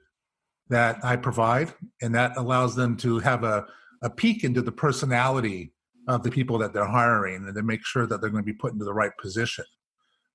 that 0.69 1.03
I 1.03 1.15
provide, 1.17 1.74
and 2.01 2.15
that 2.15 2.38
allows 2.38 2.75
them 2.75 2.96
to 2.98 3.19
have 3.19 3.43
a, 3.43 3.65
a 4.01 4.10
peek 4.10 4.43
into 4.43 4.62
the 4.62 4.72
personality 4.72 5.74
of 6.08 6.24
the 6.24 6.31
people 6.31 6.58
that 6.60 6.74
they're 6.74 6.86
hiring 6.86 7.46
and 7.46 7.55
to 7.55 7.62
make 7.62 7.86
sure 7.86 8.08
that 8.08 8.22
they're 8.22 8.29
going 8.29 8.43
to 8.43 8.51
be 8.51 8.58
put 8.58 8.72
into 8.72 8.86
the 8.86 8.93
right 8.93 9.12
position 9.22 9.65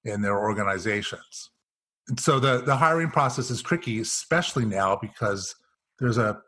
in 0.05 0.21
their 0.21 0.39
organizations. 0.39 1.51
And 2.09 2.21
so 2.21 2.39
the, 2.39 2.59
the 2.59 2.77
hiring 2.77 3.11
process 3.11 3.51
is 3.51 3.63
tricky, 3.63 4.01
especially 4.01 4.67
now 4.67 4.99
because 5.01 5.55
there's 5.99 6.19
a 6.19 6.41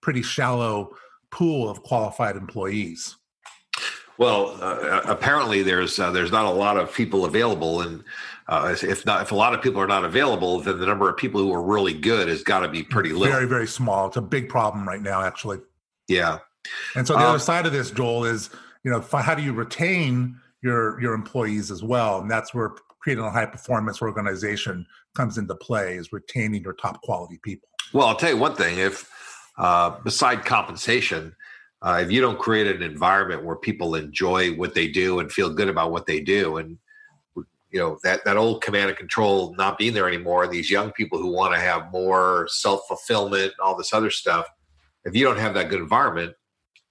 pretty 0.00 0.22
shallow 0.22 0.90
pool 1.30 1.68
of 1.68 1.82
qualified 1.82 2.36
employees. 2.36 3.16
Well, 4.18 4.56
uh, 4.60 5.02
apparently 5.04 5.62
there's 5.62 5.98
uh, 5.98 6.10
there's 6.10 6.30
not 6.30 6.44
a 6.44 6.50
lot 6.50 6.76
of 6.76 6.92
people 6.92 7.24
available, 7.24 7.80
and 7.80 8.04
uh, 8.48 8.74
if 8.82 9.06
not 9.06 9.22
if 9.22 9.32
a 9.32 9.34
lot 9.34 9.54
of 9.54 9.62
people 9.62 9.80
are 9.80 9.86
not 9.86 10.04
available, 10.04 10.60
then 10.60 10.78
the 10.78 10.86
number 10.86 11.08
of 11.08 11.16
people 11.16 11.40
who 11.40 11.52
are 11.52 11.62
really 11.62 11.94
good 11.94 12.28
has 12.28 12.42
got 12.42 12.60
to 12.60 12.68
be 12.68 12.82
pretty 12.82 13.12
little. 13.12 13.32
Very 13.32 13.48
very 13.48 13.66
small. 13.66 14.08
It's 14.08 14.16
a 14.16 14.22
big 14.22 14.48
problem 14.48 14.86
right 14.86 15.02
now, 15.02 15.22
actually. 15.22 15.58
Yeah. 16.08 16.38
And 16.94 17.06
so 17.06 17.14
the 17.14 17.20
um, 17.20 17.26
other 17.26 17.38
side 17.38 17.66
of 17.66 17.72
this, 17.72 17.90
Joel, 17.90 18.24
is 18.24 18.50
you 18.84 18.90
know 18.90 19.00
how 19.00 19.34
do 19.34 19.42
you 19.42 19.52
retain 19.52 20.38
your 20.62 21.00
your 21.00 21.14
employees 21.14 21.70
as 21.70 21.82
well, 21.82 22.20
and 22.20 22.30
that's 22.30 22.54
where 22.54 22.72
creating 23.00 23.24
a 23.24 23.30
high 23.30 23.46
performance 23.46 24.00
organization 24.00 24.86
comes 25.16 25.38
into 25.38 25.54
play 25.56 25.96
is 25.96 26.12
retaining 26.12 26.62
your 26.62 26.74
top 26.74 27.02
quality 27.02 27.38
people. 27.42 27.68
Well, 27.92 28.06
I'll 28.06 28.16
tell 28.16 28.30
you 28.30 28.36
one 28.36 28.54
thing: 28.54 28.78
if 28.78 29.10
uh, 29.58 29.98
beside 30.02 30.44
compensation, 30.44 31.34
uh, 31.82 31.98
if 32.00 32.12
you 32.12 32.20
don't 32.20 32.38
create 32.38 32.68
an 32.68 32.82
environment 32.82 33.44
where 33.44 33.56
people 33.56 33.96
enjoy 33.96 34.54
what 34.54 34.74
they 34.74 34.86
do 34.86 35.18
and 35.18 35.32
feel 35.32 35.52
good 35.52 35.68
about 35.68 35.90
what 35.90 36.06
they 36.06 36.20
do, 36.20 36.58
and 36.58 36.78
you 37.34 37.80
know 37.80 37.98
that 38.04 38.24
that 38.24 38.36
old 38.36 38.62
command 38.62 38.88
and 38.88 38.98
control 38.98 39.54
not 39.56 39.78
being 39.78 39.92
there 39.92 40.06
anymore, 40.06 40.44
and 40.44 40.52
these 40.52 40.70
young 40.70 40.92
people 40.92 41.18
who 41.18 41.32
want 41.32 41.52
to 41.54 41.60
have 41.60 41.90
more 41.90 42.46
self 42.50 42.82
fulfillment, 42.86 43.44
and 43.44 43.60
all 43.60 43.76
this 43.76 43.92
other 43.92 44.10
stuff. 44.10 44.46
If 45.04 45.16
you 45.16 45.24
don't 45.24 45.38
have 45.38 45.54
that 45.54 45.68
good 45.68 45.80
environment, 45.80 46.34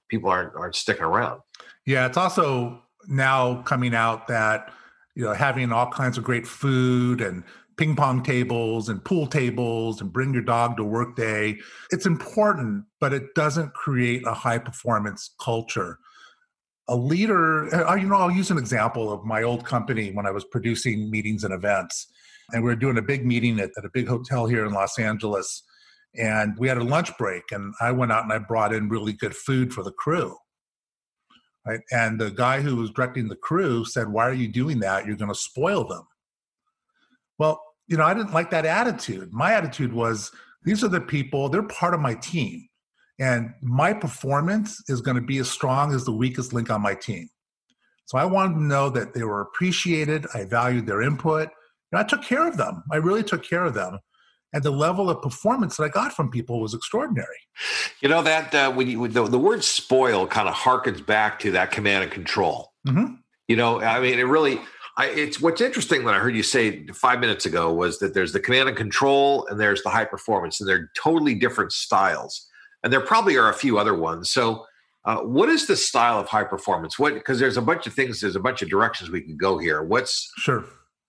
people 0.10 0.30
aren't 0.30 0.54
aren't 0.56 0.76
sticking 0.76 1.04
around. 1.04 1.40
Yeah, 1.86 2.06
it's 2.06 2.18
also 2.18 2.82
now 3.08 3.62
coming 3.62 3.96
out 3.96 4.28
that 4.28 4.74
you 5.16 5.24
know 5.24 5.34
having 5.34 5.72
all 5.72 5.90
kinds 5.90 6.18
of 6.18 6.26
great 6.26 6.46
food 6.46 7.22
and 7.22 7.46
ping 7.78 7.96
pong 7.96 8.24
tables 8.24 8.90
and 8.90 9.04
pool 9.04 9.28
tables 9.28 10.02
and 10.02 10.12
bring 10.12 10.34
your 10.34 10.44
dog 10.44 10.78
to 10.78 10.84
work 10.84 11.16
day. 11.16 11.58
It's 11.92 12.06
important, 12.06 12.86
but 13.00 13.14
it 13.14 13.34
doesn't 13.36 13.74
create 13.74 14.26
a 14.26 14.34
high 14.34 14.58
performance 14.58 15.34
culture. 15.40 15.98
A 16.88 16.96
leader, 16.96 17.74
uh, 17.74 17.96
you 17.96 18.08
know, 18.08 18.16
I'll 18.16 18.32
use 18.32 18.52
an 18.52 18.58
example 18.58 19.12
of 19.12 19.24
my 19.24 19.44
old 19.44 19.66
company 19.66 20.12
when 20.12 20.26
I 20.26 20.32
was 20.32 20.44
producing 20.44 21.10
meetings 21.10 21.44
and 21.44 21.54
events. 21.54 22.08
And 22.52 22.64
we 22.64 22.70
were 22.70 22.76
doing 22.76 22.98
a 22.98 23.02
big 23.02 23.26
meeting 23.26 23.60
at, 23.60 23.72
at 23.78 23.86
a 23.86 23.90
big 23.94 24.08
hotel 24.08 24.46
here 24.46 24.66
in 24.66 24.74
Los 24.74 25.00
Angeles. 25.00 25.64
And 26.16 26.58
we 26.58 26.68
had 26.68 26.78
a 26.78 26.84
lunch 26.84 27.18
break, 27.18 27.44
and 27.52 27.74
I 27.80 27.94
went 27.94 28.12
out 28.12 28.24
and 28.24 28.34
I 28.34 28.40
brought 28.40 28.74
in 28.74 28.90
really 28.90 29.14
good 29.14 29.34
food 29.34 29.74
for 29.74 29.82
the 29.82 29.94
crew. 29.94 30.36
Right? 31.66 31.80
And 31.92 32.20
the 32.20 32.32
guy 32.32 32.60
who 32.60 32.76
was 32.76 32.92
directing 32.92 33.30
the 33.30 33.36
crew 33.36 33.86
said, 33.86 34.10
Why 34.10 34.28
are 34.28 34.34
you 34.34 34.48
doing 34.50 34.80
that? 34.80 35.06
You're 35.06 35.16
going 35.16 35.32
to 35.32 35.40
spoil 35.40 35.88
them. 35.88 36.04
Well, 37.42 37.60
you 37.88 37.98
know, 37.98 38.04
I 38.04 38.14
didn't 38.14 38.34
like 38.34 38.52
that 38.52 38.68
attitude. 38.68 39.34
My 39.34 39.54
attitude 39.54 39.94
was 39.94 40.30
these 40.62 40.84
are 40.84 40.88
the 40.88 41.02
people, 41.02 41.50
they're 41.50 41.64
part 41.64 41.96
of 41.96 42.00
my 42.00 42.14
team. 42.14 42.68
And 43.20 43.50
my 43.64 43.94
performance 43.94 44.80
is 44.88 45.02
going 45.02 45.16
to 45.16 45.24
be 45.24 45.40
as 45.40 45.50
strong 45.50 45.92
as 45.92 46.06
the 46.06 46.12
weakest 46.12 46.54
link 46.54 46.70
on 46.70 46.84
my 46.84 46.94
team. 46.94 47.28
So 48.06 48.20
I 48.20 48.26
wanted 48.26 48.54
to 48.54 48.64
know 48.64 48.92
that 48.92 49.16
they 49.16 49.24
were 49.24 49.42
appreciated. 49.42 50.28
I 50.36 50.44
valued 50.44 50.86
their 50.86 51.02
input. 51.02 51.50
And 51.92 52.00
I 52.00 52.04
took 52.04 52.22
care 52.22 52.48
of 52.48 52.58
them. 52.58 52.84
I 52.92 52.98
really 52.98 53.24
took 53.24 53.44
care 53.44 53.66
of 53.66 53.74
them. 53.74 53.98
And 54.54 54.62
the 54.62 54.70
level 54.70 55.10
of 55.10 55.20
performance 55.24 55.78
that 55.78 55.84
I 55.86 55.90
got 55.90 56.14
from 56.14 56.30
people 56.30 56.62
was 56.62 56.76
extraordinary. 56.76 57.42
You 58.02 58.10
know 58.10 58.22
that 58.22 58.54
uh, 58.54 58.72
when 58.72 58.88
you, 58.88 59.08
the, 59.08 59.26
the 59.26 59.40
word 59.40 59.64
"spoil" 59.64 60.28
kind 60.28 60.48
of 60.48 60.54
harkens 60.54 61.04
back 61.04 61.40
to 61.40 61.50
that 61.54 61.72
command 61.72 62.04
and 62.04 62.12
control. 62.12 62.72
Mm-hmm. 62.88 63.16
You 63.48 63.56
know, 63.56 63.82
I 63.82 64.00
mean, 64.00 64.20
it 64.20 64.28
really 64.28 64.62
I, 64.98 65.08
it's 65.08 65.40
what's 65.40 65.62
interesting 65.62 66.04
that 66.06 66.14
I 66.14 66.20
heard 66.20 66.36
you 66.36 66.44
say 66.44 66.86
five 66.88 67.20
minutes 67.20 67.46
ago 67.46 67.74
was 67.74 68.00
that 68.00 68.14
there's 68.14 68.34
the 68.34 68.40
command 68.40 68.70
and 68.70 68.78
control 68.78 69.48
and 69.48 69.60
there's 69.60 69.82
the 69.84 69.90
high 69.90 70.06
performance, 70.06 70.60
and 70.60 70.68
they're 70.68 70.92
totally 71.02 71.36
different 71.36 71.72
styles. 71.72 72.48
And 72.84 72.92
there 72.92 73.02
probably 73.02 73.38
are 73.38 73.50
a 73.50 73.54
few 73.54 73.78
other 73.78 73.96
ones. 73.96 74.30
So, 74.30 74.66
uh, 75.06 75.18
what 75.18 75.50
is 75.50 75.66
the 75.66 75.76
style 75.76 76.20
of 76.20 76.28
high 76.28 76.44
performance? 76.44 77.00
What 77.00 77.14
because 77.14 77.40
there's 77.40 77.58
a 77.58 77.62
bunch 77.62 77.88
of 77.88 77.94
things, 77.94 78.22
there's 78.22 78.36
a 78.36 78.40
bunch 78.40 78.62
of 78.62 78.70
directions 78.70 79.10
we 79.10 79.22
can 79.22 79.38
go 79.38 79.58
here. 79.58 79.82
What's 79.82 80.32
sure, 80.38 80.66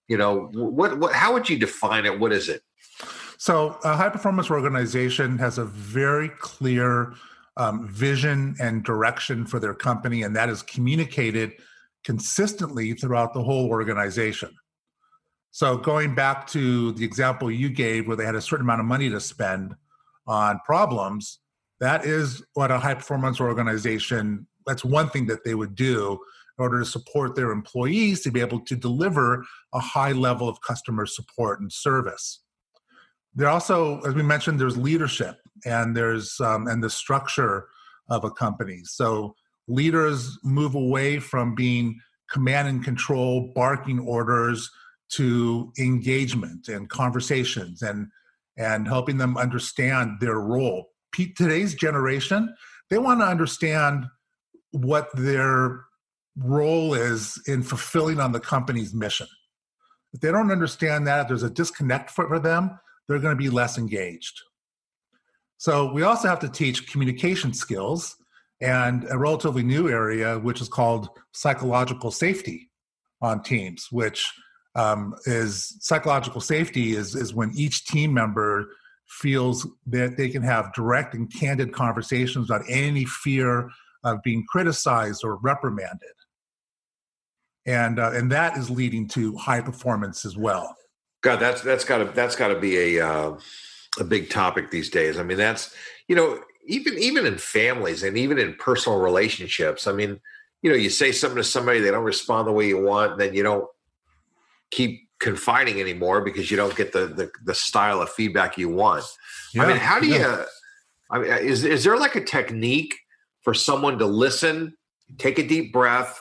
you 0.08 0.16
know, 0.16 0.50
what 0.52 0.98
what 0.98 1.12
how 1.12 1.32
would 1.32 1.50
you 1.50 1.58
define 1.58 2.06
it? 2.06 2.18
What 2.18 2.32
is 2.32 2.48
it? 2.48 2.62
So, 3.38 3.78
a 3.82 3.96
high 3.96 4.10
performance 4.10 4.50
organization 4.50 5.38
has 5.38 5.58
a 5.58 5.64
very 5.64 6.28
clear 6.28 7.14
um, 7.56 7.88
vision 7.88 8.54
and 8.60 8.84
direction 8.84 9.44
for 9.44 9.58
their 9.58 9.74
company, 9.74 10.22
and 10.22 10.36
that 10.36 10.48
is 10.48 10.62
communicated 10.62 11.52
consistently 12.04 12.92
throughout 12.94 13.34
the 13.34 13.42
whole 13.42 13.68
organization. 13.68 14.50
So, 15.50 15.76
going 15.76 16.14
back 16.14 16.46
to 16.48 16.92
the 16.92 17.04
example 17.04 17.50
you 17.50 17.68
gave 17.68 18.08
where 18.08 18.16
they 18.16 18.24
had 18.24 18.34
a 18.34 18.40
certain 18.40 18.64
amount 18.64 18.80
of 18.80 18.86
money 18.86 19.10
to 19.10 19.20
spend 19.20 19.74
on 20.26 20.60
problems, 20.64 21.40
that 21.80 22.06
is 22.06 22.42
what 22.54 22.70
a 22.70 22.78
high 22.78 22.94
performance 22.94 23.40
organization 23.40 24.46
that's 24.66 24.84
one 24.84 25.08
thing 25.08 25.26
that 25.26 25.44
they 25.44 25.54
would 25.54 25.74
do 25.74 26.12
in 26.58 26.62
order 26.62 26.78
to 26.78 26.86
support 26.86 27.34
their 27.34 27.50
employees 27.50 28.20
to 28.22 28.30
be 28.30 28.40
able 28.40 28.60
to 28.60 28.76
deliver 28.76 29.44
a 29.74 29.80
high 29.80 30.12
level 30.12 30.48
of 30.48 30.60
customer 30.60 31.06
support 31.06 31.60
and 31.60 31.72
service 31.72 32.44
there 33.34 33.48
also 33.48 34.00
as 34.02 34.14
we 34.14 34.22
mentioned 34.22 34.60
there's 34.60 34.76
leadership 34.76 35.36
and 35.64 35.96
there's 35.96 36.38
um, 36.40 36.66
and 36.68 36.82
the 36.82 36.90
structure 36.90 37.68
of 38.08 38.24
a 38.24 38.30
company 38.30 38.80
so 38.84 39.34
leaders 39.68 40.38
move 40.42 40.74
away 40.74 41.18
from 41.18 41.54
being 41.54 42.00
command 42.30 42.68
and 42.68 42.84
control, 42.84 43.52
barking 43.54 43.98
orders 44.00 44.70
to 45.10 45.72
engagement 45.78 46.68
and 46.68 46.88
conversations 46.88 47.82
and 47.82 48.08
and 48.58 48.86
helping 48.86 49.16
them 49.16 49.36
understand 49.36 50.18
their 50.20 50.38
role. 50.38 50.90
Today's 51.14 51.74
generation, 51.74 52.54
they 52.90 52.98
want 52.98 53.20
to 53.20 53.26
understand 53.26 54.04
what 54.72 55.08
their 55.14 55.84
role 56.36 56.94
is 56.94 57.40
in 57.46 57.62
fulfilling 57.62 58.20
on 58.20 58.32
the 58.32 58.40
company's 58.40 58.94
mission. 58.94 59.26
If 60.12 60.20
they 60.20 60.30
don't 60.30 60.50
understand 60.50 61.06
that, 61.06 61.22
if 61.22 61.28
there's 61.28 61.42
a 61.42 61.50
disconnect 61.50 62.10
for 62.10 62.38
them, 62.38 62.78
they're 63.08 63.18
going 63.18 63.36
to 63.36 63.42
be 63.42 63.50
less 63.50 63.78
engaged. 63.78 64.40
So 65.56 65.92
we 65.92 66.02
also 66.02 66.28
have 66.28 66.40
to 66.40 66.48
teach 66.48 66.90
communication 66.90 67.54
skills 67.54 68.16
and 68.62 69.06
a 69.10 69.18
relatively 69.18 69.62
new 69.62 69.88
area, 69.88 70.38
which 70.38 70.60
is 70.60 70.68
called 70.68 71.08
psychological 71.32 72.12
safety 72.12 72.70
on 73.20 73.42
teams, 73.42 73.88
which 73.90 74.32
um, 74.76 75.14
is 75.26 75.76
psychological 75.80 76.40
safety 76.40 76.94
is, 76.94 77.14
is 77.14 77.34
when 77.34 77.50
each 77.54 77.84
team 77.86 78.14
member 78.14 78.70
feels 79.08 79.66
that 79.86 80.16
they 80.16 80.28
can 80.28 80.42
have 80.42 80.72
direct 80.72 81.12
and 81.14 81.30
candid 81.32 81.72
conversations 81.72 82.48
without 82.48 82.64
any 82.68 83.04
fear 83.04 83.68
of 84.04 84.22
being 84.22 84.44
criticized 84.48 85.22
or 85.24 85.36
reprimanded. 85.36 86.08
And, 87.66 87.98
uh, 87.98 88.12
and 88.14 88.30
that 88.32 88.56
is 88.56 88.70
leading 88.70 89.08
to 89.08 89.36
high 89.36 89.60
performance 89.60 90.24
as 90.24 90.36
well. 90.36 90.74
God, 91.22 91.38
that's 91.38 91.62
that's 91.62 91.84
got 91.84 91.98
to 91.98 92.04
that's 92.06 92.34
got 92.34 92.48
to 92.48 92.58
be 92.58 92.96
a 92.96 93.06
uh, 93.06 93.38
a 94.00 94.02
big 94.02 94.28
topic 94.28 94.72
these 94.72 94.90
days. 94.90 95.18
I 95.18 95.22
mean, 95.22 95.38
that's 95.38 95.72
you 96.08 96.16
know 96.16 96.40
even 96.66 96.96
even 96.98 97.26
in 97.26 97.38
families 97.38 98.02
and 98.02 98.16
even 98.16 98.38
in 98.38 98.54
personal 98.54 98.98
relationships 98.98 99.86
i 99.86 99.92
mean 99.92 100.20
you 100.62 100.70
know 100.70 100.76
you 100.76 100.90
say 100.90 101.12
something 101.12 101.36
to 101.36 101.44
somebody 101.44 101.80
they 101.80 101.90
don't 101.90 102.04
respond 102.04 102.46
the 102.46 102.52
way 102.52 102.66
you 102.66 102.80
want 102.80 103.18
then 103.18 103.34
you 103.34 103.42
don't 103.42 103.66
keep 104.70 105.08
confiding 105.18 105.80
anymore 105.80 106.20
because 106.20 106.50
you 106.50 106.56
don't 106.56 106.74
get 106.76 106.92
the 106.92 107.06
the, 107.06 107.30
the 107.44 107.54
style 107.54 108.00
of 108.00 108.08
feedback 108.10 108.58
you 108.58 108.68
want 108.68 109.04
yeah, 109.54 109.62
i 109.62 109.66
mean 109.66 109.76
how 109.76 110.00
do 110.00 110.06
yeah. 110.06 110.38
you 110.38 110.44
i 111.10 111.18
mean 111.18 111.30
is 111.30 111.64
is 111.64 111.84
there 111.84 111.96
like 111.96 112.16
a 112.16 112.24
technique 112.24 112.94
for 113.42 113.54
someone 113.54 113.98
to 113.98 114.06
listen 114.06 114.76
take 115.18 115.38
a 115.38 115.46
deep 115.46 115.72
breath 115.72 116.20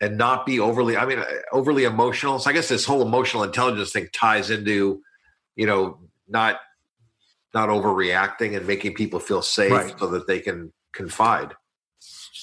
and 0.00 0.16
not 0.16 0.46
be 0.46 0.60
overly 0.60 0.96
i 0.96 1.04
mean 1.04 1.22
overly 1.52 1.84
emotional 1.84 2.38
so 2.38 2.50
i 2.50 2.52
guess 2.52 2.68
this 2.68 2.84
whole 2.84 3.02
emotional 3.02 3.42
intelligence 3.42 3.92
thing 3.92 4.08
ties 4.12 4.50
into 4.50 5.00
you 5.56 5.66
know 5.66 5.98
not 6.28 6.58
not 7.54 7.68
overreacting 7.68 8.56
and 8.56 8.66
making 8.66 8.94
people 8.94 9.20
feel 9.20 9.42
safe 9.42 9.72
right. 9.72 9.94
so 9.98 10.06
that 10.08 10.26
they 10.26 10.40
can 10.40 10.72
confide. 10.92 11.54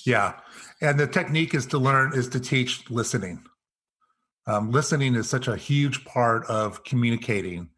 Yeah. 0.05 0.33
And 0.81 0.99
the 0.99 1.07
technique 1.07 1.53
is 1.53 1.65
to 1.67 1.77
learn, 1.77 2.13
is 2.13 2.27
to 2.29 2.39
teach 2.39 2.89
listening. 2.89 3.43
Um, 4.47 4.71
listening 4.71 5.15
is 5.15 5.29
such 5.29 5.47
a 5.47 5.55
huge 5.55 6.05
part 6.05 6.45
of 6.45 6.83
communicating. 6.83 7.69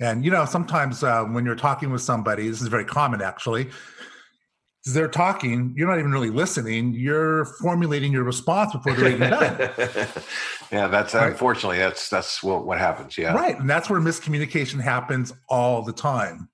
And, 0.00 0.24
you 0.24 0.30
know, 0.30 0.44
sometimes 0.44 1.02
uh, 1.02 1.24
when 1.24 1.44
you're 1.44 1.54
talking 1.54 1.90
with 1.90 2.02
somebody, 2.02 2.48
this 2.48 2.62
is 2.62 2.68
very 2.68 2.84
common 2.84 3.22
actually, 3.22 3.70
they're 4.86 5.08
talking, 5.08 5.72
you're 5.76 5.88
not 5.88 5.98
even 5.98 6.12
really 6.12 6.30
listening. 6.30 6.92
You're 6.92 7.46
formulating 7.60 8.12
your 8.12 8.24
response 8.24 8.72
before 8.72 8.94
they're 8.94 9.12
even 9.12 9.30
done. 9.30 9.56
yeah, 10.72 10.88
that's 10.88 11.14
right. 11.14 11.30
unfortunately 11.30 11.78
that's 11.78 12.10
that's 12.10 12.42
what 12.42 12.66
what 12.66 12.78
happens. 12.78 13.16
Yeah, 13.16 13.32
right, 13.32 13.58
and 13.58 13.68
that's 13.68 13.88
where 13.88 13.98
miscommunication 13.98 14.80
happens 14.80 15.32
all 15.48 15.82
the 15.82 15.92
time. 15.92 16.50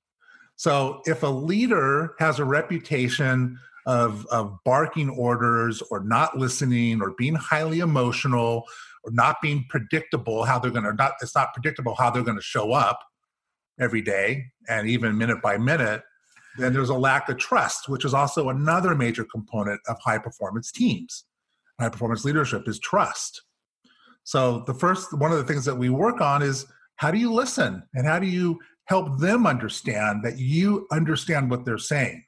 So 0.60 1.00
if 1.06 1.22
a 1.22 1.26
leader 1.26 2.14
has 2.18 2.38
a 2.38 2.44
reputation 2.44 3.58
of 3.86 4.26
of 4.26 4.58
barking 4.62 5.08
orders 5.08 5.82
or 5.90 6.04
not 6.04 6.36
listening 6.36 7.00
or 7.00 7.12
being 7.16 7.34
highly 7.34 7.78
emotional 7.78 8.64
or 9.02 9.10
not 9.10 9.36
being 9.40 9.64
predictable 9.70 10.44
how 10.44 10.58
they're 10.58 10.70
going 10.70 10.84
to 10.84 10.92
not 10.92 11.12
it's 11.22 11.34
not 11.34 11.54
predictable 11.54 11.94
how 11.94 12.10
they're 12.10 12.22
going 12.22 12.36
to 12.36 12.42
show 12.42 12.72
up 12.72 12.98
every 13.80 14.02
day 14.02 14.44
and 14.68 14.86
even 14.86 15.16
minute 15.16 15.40
by 15.40 15.56
minute 15.56 16.02
then 16.58 16.74
there's 16.74 16.90
a 16.90 16.94
lack 16.94 17.30
of 17.30 17.38
trust, 17.38 17.88
which 17.88 18.04
is 18.04 18.12
also 18.12 18.50
another 18.50 18.94
major 18.94 19.24
component 19.24 19.80
of 19.88 19.96
high 20.04 20.18
performance 20.18 20.70
teams. 20.70 21.24
High 21.80 21.88
performance 21.88 22.22
leadership 22.22 22.68
is 22.68 22.78
trust. 22.78 23.44
So 24.24 24.64
the 24.66 24.74
first 24.74 25.14
one 25.14 25.32
of 25.32 25.38
the 25.38 25.44
things 25.44 25.64
that 25.64 25.76
we 25.76 25.88
work 25.88 26.20
on 26.20 26.42
is 26.42 26.66
how 26.96 27.10
do 27.10 27.16
you 27.16 27.32
listen 27.32 27.82
and 27.94 28.06
how 28.06 28.18
do 28.18 28.26
you 28.26 28.58
help 28.90 29.18
them 29.18 29.46
understand 29.46 30.22
that 30.24 30.38
you 30.38 30.86
understand 30.92 31.50
what 31.50 31.64
they're 31.64 31.78
saying? 31.78 32.22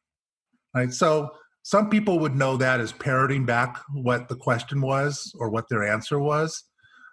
Right? 0.75 0.92
So 0.92 1.31
some 1.62 1.90
people 1.90 2.19
would 2.21 2.35
know 2.35 2.57
that 2.57 2.81
as 2.81 2.92
parroting 2.92 3.45
back 3.45 3.78
what 3.92 4.28
the 4.28 4.37
question 4.37 4.81
was 4.81 5.35
or 5.38 5.50
what 5.50 5.69
their 5.69 5.85
answer 5.85 6.19
was 6.19 6.64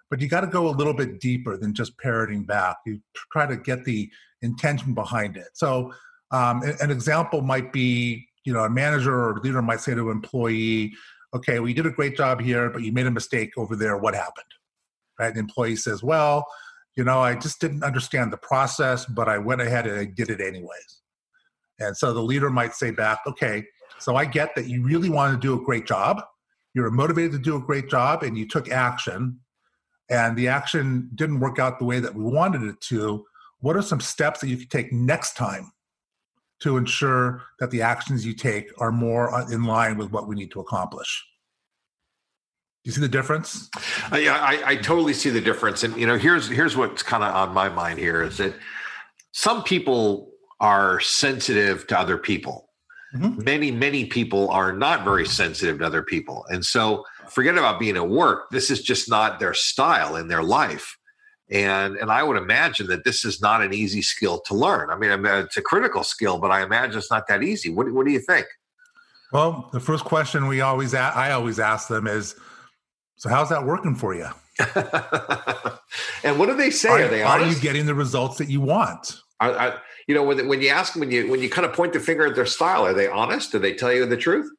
but 0.08 0.20
you 0.20 0.26
got 0.26 0.40
to 0.40 0.48
go 0.48 0.68
a 0.68 0.74
little 0.74 0.92
bit 0.92 1.20
deeper 1.20 1.56
than 1.56 1.72
just 1.72 1.96
parroting 1.98 2.42
back 2.42 2.78
you 2.84 3.00
try 3.30 3.46
to 3.46 3.56
get 3.56 3.84
the 3.84 4.10
intention 4.42 4.92
behind 4.92 5.36
it 5.36 5.50
so 5.54 5.92
um, 6.30 6.62
an 6.80 6.90
example 6.90 7.42
might 7.42 7.72
be, 7.72 8.28
you 8.44 8.52
know, 8.52 8.60
a 8.60 8.70
manager 8.70 9.12
or 9.12 9.40
leader 9.40 9.62
might 9.62 9.80
say 9.80 9.94
to 9.94 10.10
an 10.10 10.16
employee, 10.16 10.92
okay, 11.34 11.58
well, 11.58 11.72
did 11.72 11.86
a 11.86 11.90
great 11.90 12.16
job 12.16 12.40
here, 12.40 12.70
but 12.70 12.82
you 12.82 12.92
made 12.92 13.06
a 13.06 13.10
mistake 13.10 13.50
over 13.56 13.76
there. 13.76 13.96
What 13.96 14.14
happened? 14.14 14.46
Right? 15.18 15.34
The 15.34 15.40
employee 15.40 15.76
says, 15.76 16.02
well, 16.02 16.46
you 17.00 17.04
know, 17.04 17.20
I 17.20 17.34
just 17.34 17.62
didn't 17.62 17.82
understand 17.82 18.30
the 18.30 18.36
process, 18.36 19.06
but 19.06 19.26
I 19.26 19.38
went 19.38 19.62
ahead 19.62 19.86
and 19.86 19.98
I 19.98 20.04
did 20.04 20.28
it 20.28 20.42
anyways. 20.42 21.00
And 21.78 21.96
so 21.96 22.12
the 22.12 22.20
leader 22.20 22.50
might 22.50 22.74
say 22.74 22.90
back, 22.90 23.20
okay, 23.26 23.64
so 23.98 24.16
I 24.16 24.26
get 24.26 24.54
that 24.54 24.66
you 24.66 24.82
really 24.82 25.08
want 25.08 25.32
to 25.32 25.40
do 25.40 25.58
a 25.58 25.64
great 25.64 25.86
job. 25.86 26.20
You're 26.74 26.90
motivated 26.90 27.32
to 27.32 27.38
do 27.38 27.56
a 27.56 27.60
great 27.60 27.88
job 27.88 28.22
and 28.22 28.36
you 28.36 28.46
took 28.46 28.70
action 28.70 29.40
and 30.10 30.36
the 30.36 30.48
action 30.48 31.08
didn't 31.14 31.40
work 31.40 31.58
out 31.58 31.78
the 31.78 31.86
way 31.86 32.00
that 32.00 32.14
we 32.14 32.22
wanted 32.22 32.64
it 32.64 32.78
to. 32.82 33.24
What 33.60 33.76
are 33.76 33.82
some 33.82 34.02
steps 34.02 34.40
that 34.40 34.48
you 34.48 34.58
could 34.58 34.70
take 34.70 34.92
next 34.92 35.38
time 35.38 35.72
to 36.60 36.76
ensure 36.76 37.44
that 37.60 37.70
the 37.70 37.80
actions 37.80 38.26
you 38.26 38.34
take 38.34 38.70
are 38.76 38.92
more 38.92 39.34
uh, 39.34 39.48
in 39.48 39.64
line 39.64 39.96
with 39.96 40.10
what 40.12 40.28
we 40.28 40.34
need 40.34 40.50
to 40.50 40.60
accomplish. 40.60 41.24
Do 42.84 42.88
you 42.88 42.92
see 42.92 43.00
the 43.00 43.08
difference? 43.08 43.68
Uh, 44.12 44.16
yeah, 44.16 44.38
I, 44.40 44.62
I 44.70 44.76
totally 44.76 45.12
see 45.12 45.30
the 45.30 45.40
difference. 45.40 45.84
And 45.84 45.96
you 45.96 46.06
know, 46.06 46.16
here's 46.16 46.48
here's 46.48 46.76
what's 46.76 47.02
kind 47.02 47.22
of 47.22 47.34
on 47.34 47.52
my 47.54 47.68
mind 47.68 47.98
here 47.98 48.22
is 48.22 48.38
that 48.38 48.54
some 49.32 49.62
people 49.62 50.30
are 50.60 51.00
sensitive 51.00 51.86
to 51.88 51.98
other 51.98 52.16
people. 52.16 52.68
Mm-hmm. 53.14 53.42
Many, 53.42 53.70
many 53.70 54.04
people 54.06 54.50
are 54.50 54.72
not 54.72 55.04
very 55.04 55.26
sensitive 55.26 55.80
to 55.80 55.84
other 55.84 56.02
people. 56.02 56.44
And 56.48 56.64
so 56.64 57.04
forget 57.28 57.58
about 57.58 57.80
being 57.80 57.96
at 57.96 58.08
work. 58.08 58.50
This 58.50 58.70
is 58.70 58.82
just 58.82 59.10
not 59.10 59.40
their 59.40 59.52
style 59.52 60.16
in 60.16 60.28
their 60.28 60.42
life 60.42 60.96
and 61.50 61.96
and 61.96 62.10
I 62.10 62.22
would 62.22 62.36
imagine 62.36 62.86
that 62.88 63.04
this 63.04 63.24
is 63.24 63.40
not 63.42 63.62
an 63.62 63.74
easy 63.74 64.02
skill 64.02 64.40
to 64.46 64.54
learn. 64.54 64.90
I 64.90 64.96
mean, 64.96 65.24
it's 65.24 65.56
a 65.56 65.62
critical 65.62 66.04
skill, 66.04 66.38
but 66.38 66.50
I 66.50 66.62
imagine 66.62 66.98
it's 66.98 67.10
not 67.10 67.26
that 67.28 67.42
easy. 67.42 67.70
What, 67.70 67.90
what 67.92 68.06
do 68.06 68.12
you 68.12 68.20
think? 68.20 68.46
Well, 69.32 69.68
the 69.72 69.80
first 69.80 70.04
question 70.04 70.46
we 70.46 70.60
always 70.60 70.94
I 70.94 71.32
always 71.32 71.58
ask 71.58 71.88
them 71.88 72.06
is, 72.06 72.36
so 73.20 73.28
how's 73.28 73.48
that 73.50 73.64
working 73.64 73.94
for 73.94 74.14
you? 74.14 74.26
and 76.24 76.38
what 76.38 76.46
do 76.46 76.56
they 76.56 76.70
say? 76.70 76.88
Are, 76.88 77.02
are 77.04 77.08
they 77.08 77.22
honest? 77.22 77.46
Are 77.46 77.54
you 77.54 77.60
getting 77.60 77.86
the 77.86 77.94
results 77.94 78.38
that 78.38 78.48
you 78.48 78.60
want? 78.60 79.20
Are, 79.38 79.52
are, 79.52 79.82
you 80.06 80.14
know, 80.14 80.24
when, 80.24 80.48
when 80.48 80.60
you 80.60 80.68
ask 80.68 80.92
them, 80.94 81.00
when 81.00 81.10
you 81.10 81.30
when 81.30 81.40
you 81.40 81.48
kind 81.48 81.64
of 81.64 81.72
point 81.72 81.92
the 81.92 82.00
finger 82.00 82.26
at 82.26 82.34
their 82.34 82.46
style, 82.46 82.84
are 82.84 82.92
they 82.92 83.08
honest? 83.08 83.52
Do 83.52 83.60
they 83.60 83.72
tell 83.72 83.92
you 83.92 84.04
the 84.04 84.16
truth? 84.16 84.50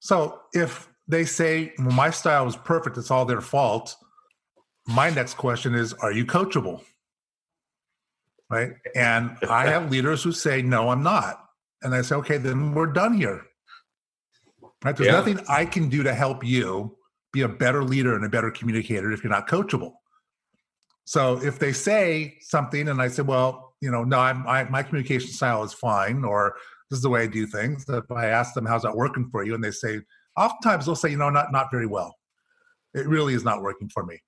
So 0.00 0.40
if 0.52 0.88
they 1.08 1.24
say, 1.24 1.72
well, 1.78 1.90
my 1.90 2.10
style 2.10 2.46
is 2.46 2.56
perfect, 2.56 2.98
it's 2.98 3.10
all 3.10 3.24
their 3.24 3.40
fault 3.40 3.96
my 4.86 5.10
next 5.10 5.34
question 5.34 5.74
is 5.74 5.92
Are 5.94 6.12
you 6.12 6.24
coachable? 6.24 6.82
Right. 8.50 8.72
And 8.94 9.36
I 9.48 9.66
have 9.68 9.90
leaders 9.90 10.22
who 10.22 10.32
say, 10.32 10.62
No, 10.62 10.90
I'm 10.90 11.02
not. 11.02 11.44
And 11.82 11.94
I 11.94 12.02
say, 12.02 12.16
Okay, 12.16 12.38
then 12.38 12.74
we're 12.74 12.86
done 12.86 13.14
here. 13.14 13.42
Right. 14.84 14.96
There's 14.96 15.06
yeah. 15.06 15.12
nothing 15.12 15.40
I 15.48 15.64
can 15.64 15.88
do 15.88 16.02
to 16.02 16.14
help 16.14 16.44
you 16.44 16.96
be 17.32 17.42
a 17.42 17.48
better 17.48 17.82
leader 17.82 18.14
and 18.14 18.24
a 18.24 18.28
better 18.28 18.50
communicator 18.50 19.12
if 19.12 19.22
you're 19.22 19.32
not 19.32 19.48
coachable. 19.48 19.92
So 21.04 21.42
if 21.42 21.58
they 21.58 21.72
say 21.72 22.38
something 22.40 22.88
and 22.88 23.00
I 23.00 23.08
say, 23.08 23.22
Well, 23.22 23.74
you 23.80 23.90
know, 23.90 24.04
no, 24.04 24.18
I'm, 24.18 24.46
I, 24.46 24.64
my 24.64 24.82
communication 24.82 25.30
style 25.30 25.64
is 25.64 25.72
fine, 25.72 26.24
or 26.24 26.54
this 26.90 26.98
is 26.98 27.02
the 27.02 27.08
way 27.08 27.22
I 27.22 27.26
do 27.26 27.46
things. 27.46 27.84
If 27.88 28.10
I 28.10 28.26
ask 28.26 28.54
them, 28.54 28.66
How's 28.66 28.82
that 28.82 28.94
working 28.94 29.28
for 29.30 29.44
you? 29.44 29.54
And 29.54 29.64
they 29.64 29.70
say, 29.70 30.00
Oftentimes 30.36 30.86
they'll 30.86 30.96
say, 30.96 31.10
You 31.10 31.16
know, 31.16 31.30
not, 31.30 31.52
not 31.52 31.70
very 31.70 31.86
well. 31.86 32.14
It 32.94 33.06
really 33.06 33.34
is 33.34 33.44
not 33.44 33.62
working 33.62 33.88
for 33.88 34.04
me. 34.04 34.20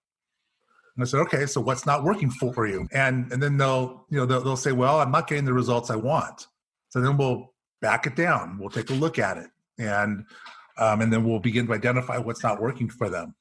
And 0.96 1.02
I 1.02 1.06
said, 1.06 1.20
okay, 1.20 1.46
so 1.46 1.60
what's 1.60 1.86
not 1.86 2.04
working 2.04 2.30
for 2.30 2.66
you? 2.66 2.86
And 2.92 3.30
and 3.32 3.42
then 3.42 3.56
they'll, 3.56 4.06
you 4.10 4.18
know, 4.18 4.26
they'll, 4.26 4.42
they'll 4.42 4.56
say, 4.56 4.72
well, 4.72 5.00
I'm 5.00 5.10
not 5.10 5.26
getting 5.26 5.44
the 5.44 5.52
results 5.52 5.90
I 5.90 5.96
want. 5.96 6.46
So 6.90 7.00
then 7.00 7.16
we'll 7.16 7.52
back 7.80 8.06
it 8.06 8.14
down. 8.14 8.58
We'll 8.58 8.70
take 8.70 8.90
a 8.90 8.94
look 8.94 9.18
at 9.18 9.36
it, 9.36 9.50
and 9.78 10.24
um, 10.78 11.00
and 11.00 11.12
then 11.12 11.24
we'll 11.24 11.40
begin 11.40 11.66
to 11.66 11.72
identify 11.72 12.18
what's 12.18 12.42
not 12.42 12.60
working 12.60 12.88
for 12.88 13.08
them. 13.08 13.34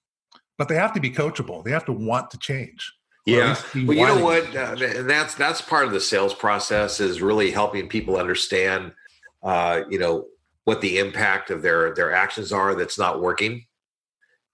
But 0.58 0.68
they 0.68 0.76
have 0.76 0.94
to 0.94 1.00
be 1.00 1.10
coachable. 1.10 1.64
They 1.64 1.72
have 1.72 1.86
to 1.86 1.94
want 1.94 2.30
to 2.32 2.38
change. 2.38 2.94
Yeah. 3.26 3.56
Well, 3.74 3.98
you 3.98 4.06
know 4.06 4.24
what? 4.24 4.56
Uh, 4.56 4.76
that's 5.04 5.36
that's 5.36 5.62
part 5.62 5.86
of 5.86 5.94
the 5.94 6.02
sales 6.02 6.34
process 6.34 7.00
is 7.00 7.22
really 7.22 7.52
helping 7.52 7.88
people 7.88 8.18
understand, 8.18 8.92
uh, 9.42 9.84
you 9.90 9.98
know, 9.98 10.26
what 10.66 10.82
the 10.82 11.00
impact 11.00 11.50
of 11.50 11.62
their 11.62 11.94
their 11.96 12.14
actions 12.14 12.52
are 12.52 12.76
that's 12.76 13.00
not 13.00 13.22
working, 13.22 13.66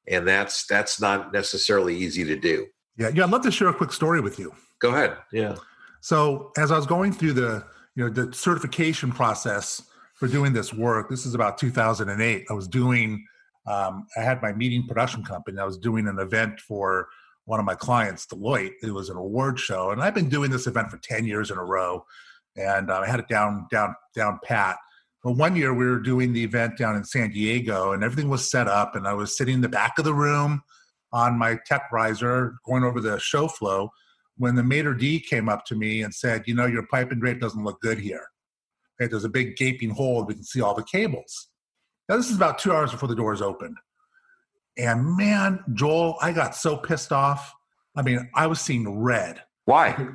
and 0.08 0.28
that's 0.28 0.68
that's 0.68 1.02
not 1.02 1.34
necessarily 1.34 1.98
easy 1.98 2.24
to 2.26 2.36
do. 2.36 2.68
Yeah, 2.96 3.10
yeah. 3.14 3.24
I'd 3.24 3.32
love 3.32 3.42
to 3.42 3.52
share 3.52 3.70
a 3.70 3.74
quick 3.74 3.92
story 3.92 4.22
with 4.22 4.38
you. 4.38 4.54
Go 4.80 4.90
ahead. 4.90 5.18
Yeah. 5.32 5.56
So 6.02 6.52
as 6.58 6.72
I 6.72 6.78
was 6.78 6.86
going 6.86 7.12
through 7.12 7.34
the 7.34 7.66
you 7.96 8.04
know 8.04 8.10
the 8.10 8.32
certification 8.34 9.12
process 9.12 9.82
for 10.20 10.28
doing 10.28 10.52
this 10.52 10.74
work, 10.74 11.10
this 11.10 11.26
is 11.26 11.34
about 11.34 11.58
2008. 11.58 12.46
I 12.50 12.54
was 12.54 12.68
doing 12.68 13.26
um, 13.68 14.08
I 14.18 14.22
had 14.22 14.42
my 14.42 14.52
meeting 14.52 14.88
production 14.88 15.24
company. 15.24 15.60
I 15.60 15.66
was 15.66 15.78
doing 15.78 16.08
an 16.08 16.18
event 16.18 16.60
for 16.60 17.08
one 17.46 17.60
of 17.60 17.66
my 17.66 17.76
clients, 17.76 18.26
Deloitte. 18.26 18.74
It 18.82 18.92
was 18.92 19.10
an 19.10 19.18
award 19.18 19.60
show, 19.60 19.92
and 19.92 20.02
I've 20.02 20.16
been 20.16 20.30
doing 20.30 20.50
this 20.50 20.66
event 20.66 20.90
for 20.90 20.98
10 20.98 21.26
years 21.26 21.52
in 21.52 21.58
a 21.58 21.64
row, 21.64 22.04
and 22.56 22.90
uh, 22.90 23.00
I 23.00 23.08
had 23.08 23.20
it 23.20 23.28
down 23.28 23.68
down 23.72 23.96
down 24.16 24.40
pat. 24.44 24.78
But 25.24 25.34
one 25.34 25.56
year 25.56 25.74
we 25.74 25.86
were 25.86 26.00
doing 26.00 26.34
the 26.34 26.44
event 26.44 26.78
down 26.78 26.96
in 26.96 27.04
San 27.04 27.30
Diego, 27.32 27.92
and 27.92 28.04
everything 28.04 28.30
was 28.30 28.50
set 28.50 28.68
up, 28.68 28.96
and 28.96 29.08
I 29.08 29.14
was 29.14 29.38
sitting 29.38 29.56
in 29.56 29.62
the 29.62 29.70
back 29.70 29.98
of 30.00 30.06
the 30.06 30.14
room 30.14 30.62
on 31.12 31.38
my 31.38 31.60
tech 31.66 31.92
riser 31.92 32.56
going 32.66 32.84
over 32.84 33.02
the 33.02 33.20
show 33.20 33.48
flow 33.48 33.90
when 34.38 34.56
the 34.56 34.64
maitre 34.64 34.98
d 34.98 35.20
came 35.20 35.50
up 35.50 35.66
to 35.66 35.76
me 35.76 36.02
and 36.02 36.14
said, 36.14 36.44
"You 36.48 36.56
know, 36.56 36.66
your 36.66 36.88
pipe 36.88 37.12
and 37.12 37.22
drape 37.22 37.40
doesn't 37.40 37.64
look 37.64 37.82
good 37.82 38.00
here. 38.00 38.28
Okay, 39.00 39.10
there's 39.10 39.24
a 39.24 39.30
big 39.30 39.56
gaping 39.56 39.92
hole. 39.92 40.20
And 40.20 40.28
we 40.28 40.34
can 40.36 40.44
see 40.44 40.62
all 40.62 40.74
the 40.74 40.84
cables." 40.84 41.48
Now 42.08 42.18
this 42.18 42.30
is 42.30 42.36
about 42.36 42.60
two 42.60 42.72
hours 42.72 42.92
before 42.92 43.08
the 43.08 43.16
doors 43.16 43.42
opened, 43.42 43.78
and 44.78 45.16
man, 45.16 45.64
Joel, 45.74 46.18
I 46.22 46.32
got 46.32 46.56
so 46.56 46.78
pissed 46.78 47.12
off. 47.12 47.54
I 47.96 48.02
mean, 48.02 48.30
I 48.34 48.48
was 48.48 48.62
seeing 48.62 49.00
red. 49.00 49.42
Why? 49.66 50.08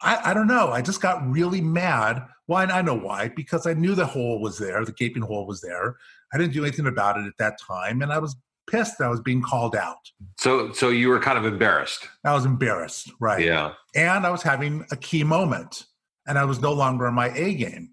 I, 0.00 0.30
I 0.30 0.34
don't 0.34 0.46
know. 0.46 0.70
I 0.70 0.82
just 0.82 1.00
got 1.00 1.28
really 1.30 1.60
mad. 1.60 2.26
Why? 2.46 2.64
I 2.64 2.82
know 2.82 2.94
why. 2.94 3.28
Because 3.28 3.66
I 3.66 3.74
knew 3.74 3.94
the 3.94 4.06
hole 4.06 4.40
was 4.40 4.58
there. 4.58 4.84
The 4.84 4.92
gaping 4.92 5.22
hole 5.22 5.46
was 5.46 5.60
there. 5.60 5.96
I 6.32 6.38
didn't 6.38 6.52
do 6.52 6.64
anything 6.64 6.86
about 6.86 7.18
it 7.18 7.26
at 7.26 7.36
that 7.38 7.58
time, 7.60 8.02
and 8.02 8.12
I 8.12 8.18
was 8.18 8.36
pissed 8.70 8.98
that 8.98 9.04
I 9.04 9.08
was 9.08 9.20
being 9.20 9.42
called 9.42 9.76
out. 9.76 9.98
So, 10.38 10.72
so 10.72 10.88
you 10.88 11.08
were 11.08 11.20
kind 11.20 11.38
of 11.38 11.44
embarrassed. 11.44 12.08
I 12.24 12.32
was 12.32 12.44
embarrassed, 12.44 13.12
right? 13.20 13.44
Yeah. 13.44 13.74
And 13.94 14.24
I 14.26 14.30
was 14.30 14.42
having 14.42 14.86
a 14.90 14.96
key 14.96 15.24
moment, 15.24 15.84
and 16.26 16.38
I 16.38 16.44
was 16.44 16.60
no 16.60 16.72
longer 16.72 17.06
in 17.06 17.14
my 17.14 17.30
A 17.30 17.54
game. 17.54 17.90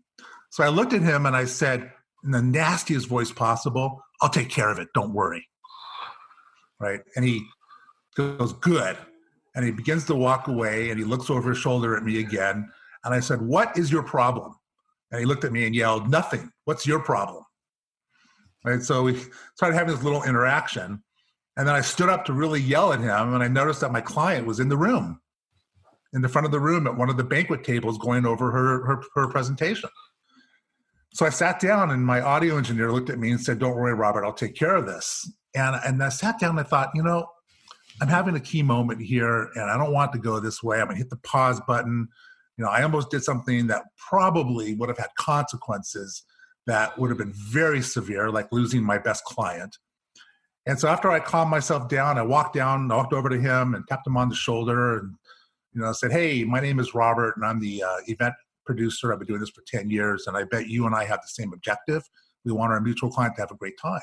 So 0.50 0.64
I 0.64 0.70
looked 0.70 0.94
at 0.94 1.02
him 1.02 1.26
and 1.26 1.36
I 1.36 1.46
said, 1.46 1.92
in 2.24 2.32
the 2.32 2.42
nastiest 2.42 3.08
voice 3.08 3.32
possible, 3.32 4.04
"I'll 4.22 4.30
take 4.30 4.50
care 4.50 4.70
of 4.70 4.80
it. 4.80 4.90
Don't 4.94 5.14
worry." 5.14 5.48
Right? 6.80 7.02
And 7.16 7.24
he 7.24 7.46
goes, 8.16 8.54
"Good." 8.54 8.98
And 9.56 9.66
he 9.66 9.72
begins 9.72 10.06
to 10.06 10.16
walk 10.16 10.48
away, 10.48 10.90
and 10.90 11.00
he 11.00 11.06
looks 11.06 11.30
over 11.30 11.50
his 11.50 11.58
shoulder 11.58 11.96
at 11.96 12.04
me 12.04 12.20
again. 12.20 12.70
And 13.04 13.14
I 13.14 13.20
said, 13.20 13.42
"What 13.42 13.78
is 13.78 13.92
your 13.92 14.04
problem?" 14.04 14.56
And 15.12 15.20
he 15.20 15.26
looked 15.26 15.44
at 15.44 15.52
me 15.52 15.66
and 15.66 15.74
yelled, 15.74 16.10
"Nothing. 16.10 16.52
What's 16.66 16.86
your 16.86 17.00
problem?" 17.00 17.44
Right. 18.66 18.84
So 18.84 19.04
we 19.04 19.18
started 19.56 19.78
having 19.78 19.96
this 19.96 20.04
little 20.04 20.24
interaction. 20.24 21.04
And 21.56 21.68
then 21.68 21.76
I 21.76 21.82
stood 21.82 22.10
up 22.10 22.26
to 22.26 22.34
really 22.34 22.62
yell 22.62 22.94
at 22.94 23.00
him, 23.00 23.34
and 23.34 23.44
I 23.44 23.48
noticed 23.48 23.82
that 23.82 23.92
my 23.92 24.02
client 24.02 24.46
was 24.46 24.60
in 24.60 24.70
the 24.70 24.78
room, 24.78 25.22
in 26.14 26.22
the 26.22 26.30
front 26.30 26.46
of 26.46 26.52
the 26.52 26.60
room 26.60 26.88
at 26.88 26.96
one 26.96 27.10
of 27.10 27.18
the 27.18 27.24
banquet 27.24 27.64
tables 27.64 27.98
going 27.98 28.26
over 28.26 28.52
her, 28.52 28.86
her, 28.86 29.04
her 29.16 29.28
presentation. 29.28 29.90
So 31.14 31.26
I 31.26 31.30
sat 31.30 31.60
down, 31.60 31.92
and 31.92 32.06
my 32.06 32.22
audio 32.22 32.58
engineer 32.58 32.92
looked 32.92 33.10
at 33.10 33.20
me 33.20 33.32
and 33.32 33.42
said, 33.42 33.60
Don't 33.60 33.76
worry, 33.76 33.94
Robert, 33.94 34.26
I'll 34.26 34.34
take 34.34 34.56
care 34.56 34.76
of 34.76 34.86
this. 34.86 35.32
And, 35.56 35.76
and 35.86 36.04
I 36.04 36.10
sat 36.10 36.40
down 36.40 36.52
and 36.52 36.60
I 36.60 36.64
thought, 36.64 36.92
you 36.94 37.02
know, 37.02 37.28
I'm 38.02 38.08
having 38.08 38.36
a 38.36 38.40
key 38.40 38.62
moment 38.62 39.02
here, 39.02 39.50
and 39.56 39.70
I 39.70 39.78
don't 39.78 39.92
want 39.92 40.14
to 40.14 40.20
go 40.20 40.40
this 40.40 40.62
way. 40.64 40.80
I'm 40.80 40.86
going 40.86 40.96
to 40.96 41.02
hit 41.02 41.10
the 41.10 41.18
pause 41.18 41.60
button. 41.68 42.08
You 42.58 42.66
know, 42.66 42.72
I 42.72 42.84
almost 42.84 43.10
did 43.10 43.24
something 43.24 43.68
that 43.68 43.84
probably 43.98 44.76
would 44.76 44.90
have 44.90 44.98
had 44.98 45.10
consequences 45.18 46.24
that 46.68 46.98
would 47.00 47.10
have 47.10 47.18
been 47.18 47.34
very 47.34 47.82
severe, 47.82 48.30
like 48.30 48.48
losing 48.52 48.84
my 48.84 48.98
best 48.98 49.24
client. 49.24 49.78
And 50.66 50.80
so 50.80 50.88
after 50.88 51.10
I 51.10 51.20
calmed 51.20 51.50
myself 51.50 51.90
down, 51.90 52.18
I 52.18 52.22
walked 52.22 52.54
down, 52.54 52.88
walked 52.88 53.14
over 53.14 53.28
to 53.30 53.40
him 53.40 53.74
and 53.74 53.88
tapped 53.88 54.06
him 54.06 54.18
on 54.18 54.30
the 54.30 54.36
shoulder 54.36 55.00
and, 55.00 55.16
you 55.74 55.82
know, 55.82 55.92
said, 55.94 56.12
Hey, 56.12 56.44
my 56.44 56.60
name 56.60 56.80
is 56.80 56.94
Robert 56.94 57.36
and 57.38 57.46
I'm 57.46 57.60
the 57.60 57.82
uh, 57.82 57.98
event 58.08 58.36
producer. 58.70 59.12
I've 59.12 59.18
been 59.18 59.28
doing 59.28 59.40
this 59.40 59.50
for 59.50 59.64
10 59.66 59.90
years 59.90 60.28
and 60.28 60.38
I 60.38 60.44
bet 60.44 60.68
you 60.68 60.86
and 60.86 60.94
I 60.94 61.04
have 61.06 61.22
the 61.24 61.28
same 61.28 61.54
objective. 61.54 62.04
We 62.46 62.52
want 62.52 62.72
our 62.72 62.80
mutual 62.80 63.10
client 63.10 63.36
to 63.36 63.42
have 63.42 63.50
a 63.50 63.56
great 63.56 63.80
time. 63.82 64.02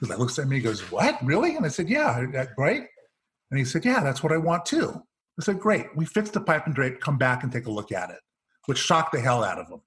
He 0.00 0.06
looks 0.08 0.40
at 0.40 0.48
me, 0.48 0.58
goes, 0.58 0.80
What? 0.90 1.16
Really? 1.22 1.54
And 1.54 1.64
I 1.64 1.68
said, 1.68 1.88
Yeah, 1.88 2.26
right. 2.58 2.82
And 3.50 3.58
he 3.58 3.64
said, 3.64 3.84
Yeah, 3.84 4.02
that's 4.02 4.24
what 4.24 4.32
I 4.32 4.38
want 4.38 4.66
too. 4.66 4.90
I 5.40 5.44
said, 5.44 5.60
Great. 5.60 5.86
We 5.94 6.04
fixed 6.04 6.32
the 6.32 6.40
pipe 6.40 6.66
and 6.66 6.74
drape, 6.74 7.00
come 7.00 7.16
back 7.16 7.44
and 7.44 7.52
take 7.52 7.66
a 7.66 7.70
look 7.70 7.92
at 7.92 8.10
it, 8.10 8.18
which 8.66 8.78
shocked 8.78 9.12
the 9.12 9.20
hell 9.20 9.44
out 9.44 9.58
of 9.58 9.68
him. 9.68 9.80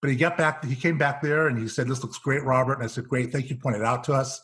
But 0.00 0.10
he 0.10 0.16
got 0.16 0.38
back, 0.38 0.64
he 0.64 0.76
came 0.76 0.96
back 0.96 1.20
there 1.20 1.48
and 1.48 1.58
he 1.58 1.66
said, 1.66 1.88
This 1.88 2.02
looks 2.04 2.18
great, 2.18 2.44
Robert. 2.44 2.74
And 2.74 2.84
I 2.84 2.86
said, 2.86 3.08
Great, 3.08 3.32
thank 3.32 3.50
you, 3.50 3.56
pointed 3.56 3.82
out 3.82 4.04
to 4.04 4.12
us. 4.12 4.40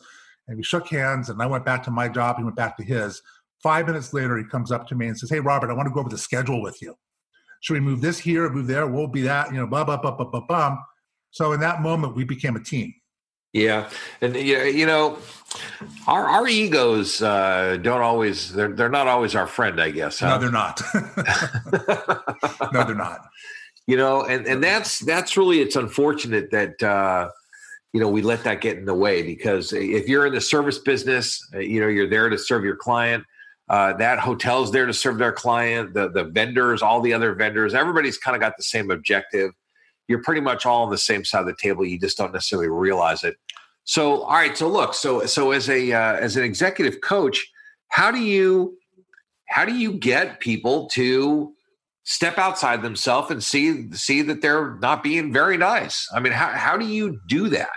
And 0.47 0.57
we 0.57 0.63
shook 0.63 0.89
hands 0.89 1.29
and 1.29 1.41
I 1.41 1.45
went 1.45 1.65
back 1.65 1.81
to 1.83 1.91
my 1.91 2.09
job. 2.09 2.37
He 2.37 2.43
went 2.43 2.57
back 2.57 2.75
to 2.77 2.83
his. 2.83 3.21
Five 3.63 3.87
minutes 3.87 4.13
later, 4.13 4.37
he 4.37 4.43
comes 4.43 4.71
up 4.71 4.85
to 4.87 4.95
me 4.95 5.07
and 5.07 5.17
says, 5.17 5.29
Hey, 5.29 5.39
Robert, 5.39 5.71
I 5.71 5.73
want 5.73 5.87
to 5.87 5.93
go 5.93 6.01
over 6.01 6.09
the 6.09 6.17
schedule 6.17 6.61
with 6.61 6.81
you. 6.81 6.95
Should 7.65 7.73
we 7.73 7.79
move 7.79 7.99
this 7.99 8.19
here, 8.19 8.47
move 8.47 8.67
there? 8.67 8.85
We'll 8.85 9.07
be 9.07 9.23
that, 9.23 9.51
you 9.51 9.57
know, 9.57 9.65
blah, 9.65 9.83
blah, 9.83 9.97
blah, 9.97 10.11
blah, 10.11 10.27
blah, 10.27 10.41
blah. 10.41 10.77
So 11.31 11.51
in 11.51 11.59
that 11.61 11.81
moment, 11.81 12.15
we 12.15 12.23
became 12.23 12.55
a 12.55 12.63
team. 12.63 12.93
Yeah. 13.53 13.89
And, 14.21 14.35
you 14.35 14.85
know, 14.85 15.17
our, 16.05 16.27
our 16.27 16.47
egos 16.47 17.23
uh, 17.23 17.79
don't 17.81 18.01
always, 18.01 18.53
they're, 18.53 18.71
they're 18.71 18.87
not 18.87 19.07
always 19.07 19.33
our 19.33 19.47
friend, 19.47 19.81
I 19.81 19.89
guess. 19.89 20.19
Huh? 20.19 20.35
No, 20.35 20.37
they're 20.37 20.51
not. 20.51 20.79
no, 22.71 22.83
they're 22.83 22.93
not. 22.93 23.21
You 23.87 23.97
know, 23.97 24.25
and, 24.25 24.45
and 24.45 24.63
that's, 24.63 24.99
that's 24.99 25.35
really, 25.35 25.59
it's 25.59 25.75
unfortunate 25.75 26.51
that, 26.51 26.83
uh, 26.83 27.29
you 27.93 28.01
know 28.01 28.09
we 28.09 28.21
let 28.21 28.43
that 28.43 28.59
get 28.59 28.77
in 28.77 28.83
the 28.83 28.93
way 28.93 29.23
because 29.23 29.71
if 29.71 30.09
you're 30.09 30.25
in 30.25 30.33
the 30.33 30.41
service 30.41 30.79
business 30.79 31.41
uh, 31.55 31.59
you 31.59 31.79
know 31.79 31.87
you're 31.87 32.09
there 32.09 32.27
to 32.27 32.37
serve 32.37 32.65
your 32.65 32.75
client 32.75 33.23
uh, 33.69 33.93
that 33.93 34.19
hotel's 34.19 34.71
there 34.71 34.85
to 34.85 34.93
serve 34.93 35.17
their 35.17 35.31
client 35.31 35.93
the 35.93 36.09
the 36.09 36.23
vendors 36.23 36.81
all 36.81 37.01
the 37.01 37.13
other 37.13 37.33
vendors 37.33 37.73
everybody's 37.73 38.17
kind 38.17 38.35
of 38.35 38.41
got 38.41 38.57
the 38.57 38.63
same 38.63 38.91
objective. 38.91 39.51
You're 40.07 40.21
pretty 40.21 40.41
much 40.41 40.67
all 40.67 40.83
on 40.83 40.91
the 40.91 40.99
same 40.99 41.25
side 41.25 41.39
of 41.39 41.47
the 41.47 41.55
table 41.55 41.85
you 41.85 41.99
just 41.99 42.17
don't 42.17 42.31
necessarily 42.31 42.69
realize 42.69 43.23
it. 43.23 43.37
So 43.83 44.21
all 44.23 44.33
right 44.33 44.55
so 44.55 44.67
look 44.67 44.93
so 44.93 45.25
so 45.25 45.51
as 45.51 45.69
a 45.69 45.91
uh, 45.91 46.15
as 46.15 46.37
an 46.37 46.43
executive 46.43 47.01
coach 47.01 47.45
how 47.89 48.11
do 48.11 48.19
you 48.19 48.77
how 49.47 49.65
do 49.65 49.73
you 49.73 49.93
get 49.93 50.39
people 50.39 50.87
to 50.89 51.53
step 52.03 52.37
outside 52.37 52.83
themselves 52.83 53.31
and 53.31 53.43
see 53.43 53.91
see 53.93 54.21
that 54.21 54.41
they're 54.41 54.75
not 54.75 55.01
being 55.01 55.33
very 55.33 55.57
nice? 55.57 56.07
I 56.13 56.19
mean 56.19 56.33
how, 56.33 56.49
how 56.49 56.77
do 56.77 56.85
you 56.85 57.19
do 57.27 57.49
that? 57.49 57.69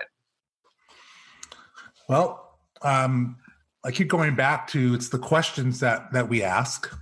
Well, 2.08 2.58
um, 2.82 3.36
I 3.84 3.90
keep 3.90 4.08
going 4.08 4.34
back 4.34 4.66
to 4.68 4.94
it's 4.94 5.08
the 5.08 5.18
questions 5.18 5.80
that 5.80 6.12
that 6.12 6.28
we 6.28 6.42
ask, 6.42 6.92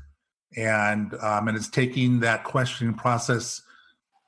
and 0.56 1.14
um, 1.14 1.48
and 1.48 1.56
it's 1.56 1.68
taking 1.68 2.20
that 2.20 2.44
questioning 2.44 2.94
process 2.94 3.62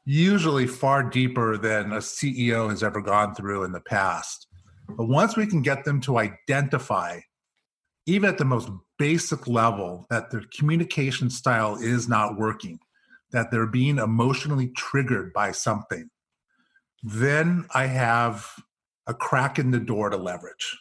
usually 0.05 0.67
far 0.67 1.03
deeper 1.03 1.59
than 1.59 1.93
a 1.93 1.99
CEO 1.99 2.71
has 2.71 2.83
ever 2.83 3.03
gone 3.03 3.35
through 3.35 3.65
in 3.65 3.73
the 3.73 3.81
past. 3.81 4.47
But 4.89 5.07
once 5.07 5.37
we 5.37 5.47
can 5.47 5.61
get 5.61 5.85
them 5.85 6.01
to 6.03 6.17
identify, 6.17 7.21
even 8.07 8.31
at 8.31 8.39
the 8.39 8.47
most 8.47 8.71
basic 8.99 9.47
level, 9.47 10.07
that 10.09 10.31
their 10.31 10.45
communication 10.57 11.29
style 11.29 11.77
is 11.77 12.09
not 12.09 12.39
working, 12.39 12.79
that 13.33 13.51
they're 13.51 13.67
being 13.67 13.99
emotionally 13.99 14.69
triggered 14.69 15.31
by 15.35 15.53
something, 15.53 16.09
then 17.03 17.67
I 17.75 17.85
have 17.85 18.51
a 19.07 19.13
crack 19.13 19.59
in 19.59 19.73
the 19.73 19.79
door 19.79 20.09
to 20.09 20.17
leverage. 20.17 20.75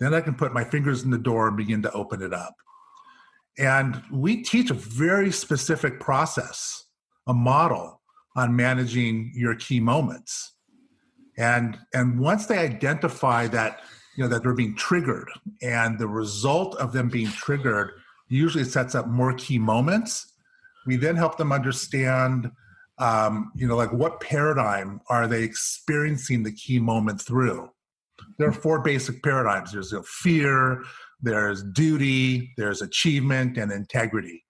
Then 0.00 0.14
I 0.14 0.20
can 0.20 0.34
put 0.34 0.52
my 0.52 0.64
fingers 0.64 1.02
in 1.02 1.10
the 1.10 1.18
door 1.18 1.48
and 1.48 1.56
begin 1.56 1.82
to 1.82 1.92
open 1.92 2.22
it 2.22 2.32
up. 2.32 2.54
And 3.58 4.02
we 4.12 4.42
teach 4.42 4.70
a 4.70 4.74
very 4.74 5.32
specific 5.32 5.98
process, 5.98 6.84
a 7.26 7.34
model 7.34 8.00
on 8.36 8.54
managing 8.54 9.32
your 9.34 9.56
key 9.56 9.80
moments. 9.80 10.54
And, 11.36 11.78
and 11.92 12.20
once 12.20 12.46
they 12.46 12.58
identify 12.58 13.48
that, 13.48 13.80
you 14.16 14.22
know, 14.22 14.28
that 14.30 14.42
they're 14.42 14.54
being 14.54 14.76
triggered 14.76 15.28
and 15.62 15.98
the 15.98 16.08
result 16.08 16.76
of 16.76 16.92
them 16.92 17.08
being 17.08 17.28
triggered 17.28 17.92
usually 18.28 18.64
sets 18.64 18.94
up 18.94 19.08
more 19.08 19.32
key 19.32 19.58
moments, 19.58 20.34
we 20.86 20.96
then 20.96 21.16
help 21.16 21.36
them 21.36 21.52
understand 21.52 22.50
um, 22.98 23.52
you 23.54 23.66
know, 23.66 23.76
like 23.76 23.92
what 23.92 24.20
paradigm 24.20 25.00
are 25.08 25.26
they 25.26 25.42
experiencing 25.42 26.42
the 26.42 26.52
key 26.52 26.78
moment 26.78 27.20
through? 27.20 27.70
There 28.38 28.48
are 28.48 28.52
four 28.52 28.80
basic 28.80 29.22
paradigms. 29.22 29.72
There's 29.72 29.92
fear, 30.02 30.82
there's 31.20 31.62
duty, 31.72 32.52
there's 32.56 32.82
achievement, 32.82 33.58
and 33.58 33.72
integrity. 33.72 34.44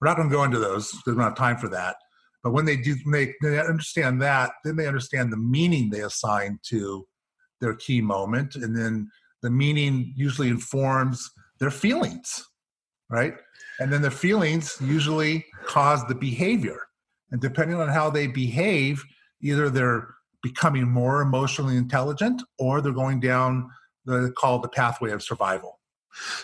We're 0.00 0.08
not 0.08 0.16
going 0.16 0.28
to 0.28 0.34
go 0.34 0.44
into 0.44 0.58
those 0.58 0.92
there's 1.04 1.16
don't 1.16 1.36
time 1.36 1.58
for 1.58 1.68
that. 1.70 1.96
But 2.42 2.52
when 2.52 2.64
they 2.64 2.76
do, 2.76 2.96
they, 3.10 3.34
they 3.42 3.58
understand 3.58 4.22
that, 4.22 4.52
then 4.64 4.76
they 4.76 4.86
understand 4.86 5.32
the 5.32 5.36
meaning 5.36 5.90
they 5.90 6.00
assign 6.00 6.60
to 6.68 7.06
their 7.60 7.74
key 7.74 8.00
moment, 8.00 8.54
and 8.54 8.76
then 8.76 9.10
the 9.42 9.50
meaning 9.50 10.12
usually 10.16 10.48
informs 10.48 11.28
their 11.58 11.70
feelings, 11.70 12.48
right? 13.10 13.34
And 13.80 13.92
then 13.92 14.02
the 14.02 14.10
feelings 14.10 14.76
usually 14.80 15.44
cause 15.66 16.06
the 16.06 16.14
behavior. 16.14 16.80
And 17.30 17.40
depending 17.40 17.80
on 17.80 17.88
how 17.88 18.10
they 18.10 18.26
behave, 18.26 19.04
either 19.42 19.68
they're 19.68 20.08
becoming 20.42 20.88
more 20.88 21.20
emotionally 21.20 21.76
intelligent 21.76 22.42
or 22.58 22.80
they're 22.80 22.92
going 22.92 23.20
down 23.20 23.70
the 24.04 24.32
called 24.36 24.62
the 24.62 24.68
pathway 24.68 25.10
of 25.10 25.22
survival. 25.22 25.78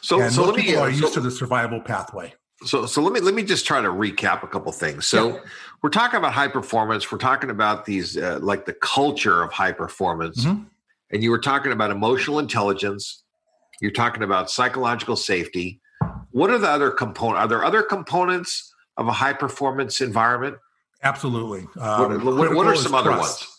So, 0.02 0.20
and 0.20 0.32
so 0.32 0.44
let 0.44 0.56
me, 0.56 0.74
are 0.76 0.88
used 0.88 1.02
so, 1.02 1.14
to 1.14 1.20
the 1.20 1.30
survival 1.30 1.80
pathway. 1.80 2.34
So, 2.64 2.86
so 2.86 3.02
let 3.02 3.12
me 3.12 3.20
let 3.20 3.34
me 3.34 3.42
just 3.42 3.66
try 3.66 3.80
to 3.80 3.88
recap 3.88 4.42
a 4.42 4.46
couple 4.46 4.70
things. 4.72 5.06
So, 5.06 5.34
yeah. 5.34 5.40
we're 5.82 5.90
talking 5.90 6.18
about 6.18 6.32
high 6.32 6.48
performance. 6.48 7.10
We're 7.10 7.18
talking 7.18 7.50
about 7.50 7.84
these 7.84 8.16
uh, 8.16 8.38
like 8.40 8.66
the 8.66 8.74
culture 8.74 9.42
of 9.42 9.52
high 9.52 9.72
performance, 9.72 10.44
mm-hmm. 10.44 10.64
and 11.10 11.22
you 11.22 11.30
were 11.30 11.40
talking 11.40 11.72
about 11.72 11.90
emotional 11.90 12.38
intelligence. 12.38 13.22
You're 13.80 13.90
talking 13.90 14.22
about 14.22 14.50
psychological 14.50 15.16
safety. 15.16 15.80
What 16.30 16.50
are 16.50 16.58
the 16.58 16.68
other 16.68 16.90
component? 16.90 17.38
Are 17.38 17.48
there 17.48 17.64
other 17.64 17.82
components 17.82 18.72
of 18.96 19.08
a 19.08 19.12
high 19.12 19.32
performance 19.32 20.00
environment? 20.00 20.56
Absolutely. 21.02 21.66
Um, 21.78 22.24
what, 22.24 22.54
what, 22.54 22.66
are 22.66 22.76
some 22.76 22.94
other 22.94 23.10
ones? 23.10 23.53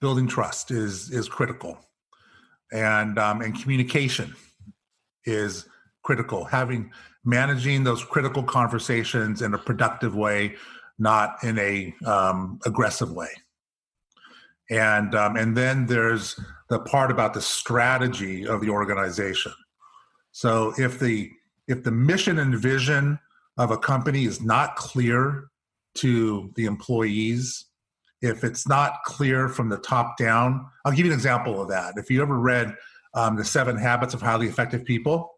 Building 0.00 0.28
trust 0.28 0.70
is 0.70 1.10
is 1.10 1.28
critical, 1.28 1.78
and 2.72 3.18
um, 3.18 3.40
and 3.40 3.60
communication 3.60 4.34
is 5.24 5.66
critical. 6.02 6.44
Having 6.44 6.92
managing 7.24 7.84
those 7.84 8.04
critical 8.04 8.42
conversations 8.42 9.42
in 9.42 9.54
a 9.54 9.58
productive 9.58 10.14
way, 10.14 10.54
not 10.98 11.36
in 11.42 11.58
a 11.58 11.94
um, 12.06 12.58
aggressive 12.64 13.12
way. 13.12 13.28
And 14.70 15.14
um, 15.14 15.36
and 15.36 15.56
then 15.56 15.86
there's 15.86 16.38
the 16.68 16.78
part 16.80 17.10
about 17.10 17.34
the 17.34 17.40
strategy 17.40 18.46
of 18.46 18.60
the 18.60 18.70
organization. 18.70 19.52
So 20.32 20.74
if 20.78 20.98
the 20.98 21.30
if 21.66 21.84
the 21.84 21.90
mission 21.90 22.38
and 22.38 22.54
vision 22.54 23.18
of 23.56 23.70
a 23.70 23.78
company 23.78 24.24
is 24.24 24.40
not 24.40 24.76
clear 24.76 25.48
to 25.96 26.52
the 26.54 26.66
employees 26.66 27.64
if 28.20 28.44
it's 28.44 28.66
not 28.66 29.02
clear 29.04 29.48
from 29.48 29.68
the 29.68 29.78
top 29.78 30.16
down 30.16 30.66
i'll 30.84 30.92
give 30.92 31.06
you 31.06 31.12
an 31.12 31.16
example 31.16 31.60
of 31.60 31.68
that. 31.68 31.94
If 31.96 32.10
you 32.10 32.22
ever 32.22 32.38
read 32.38 32.74
um, 33.14 33.36
the 33.36 33.44
seven 33.44 33.76
habits 33.76 34.14
of 34.14 34.22
highly 34.22 34.46
effective 34.46 34.84
people? 34.84 35.30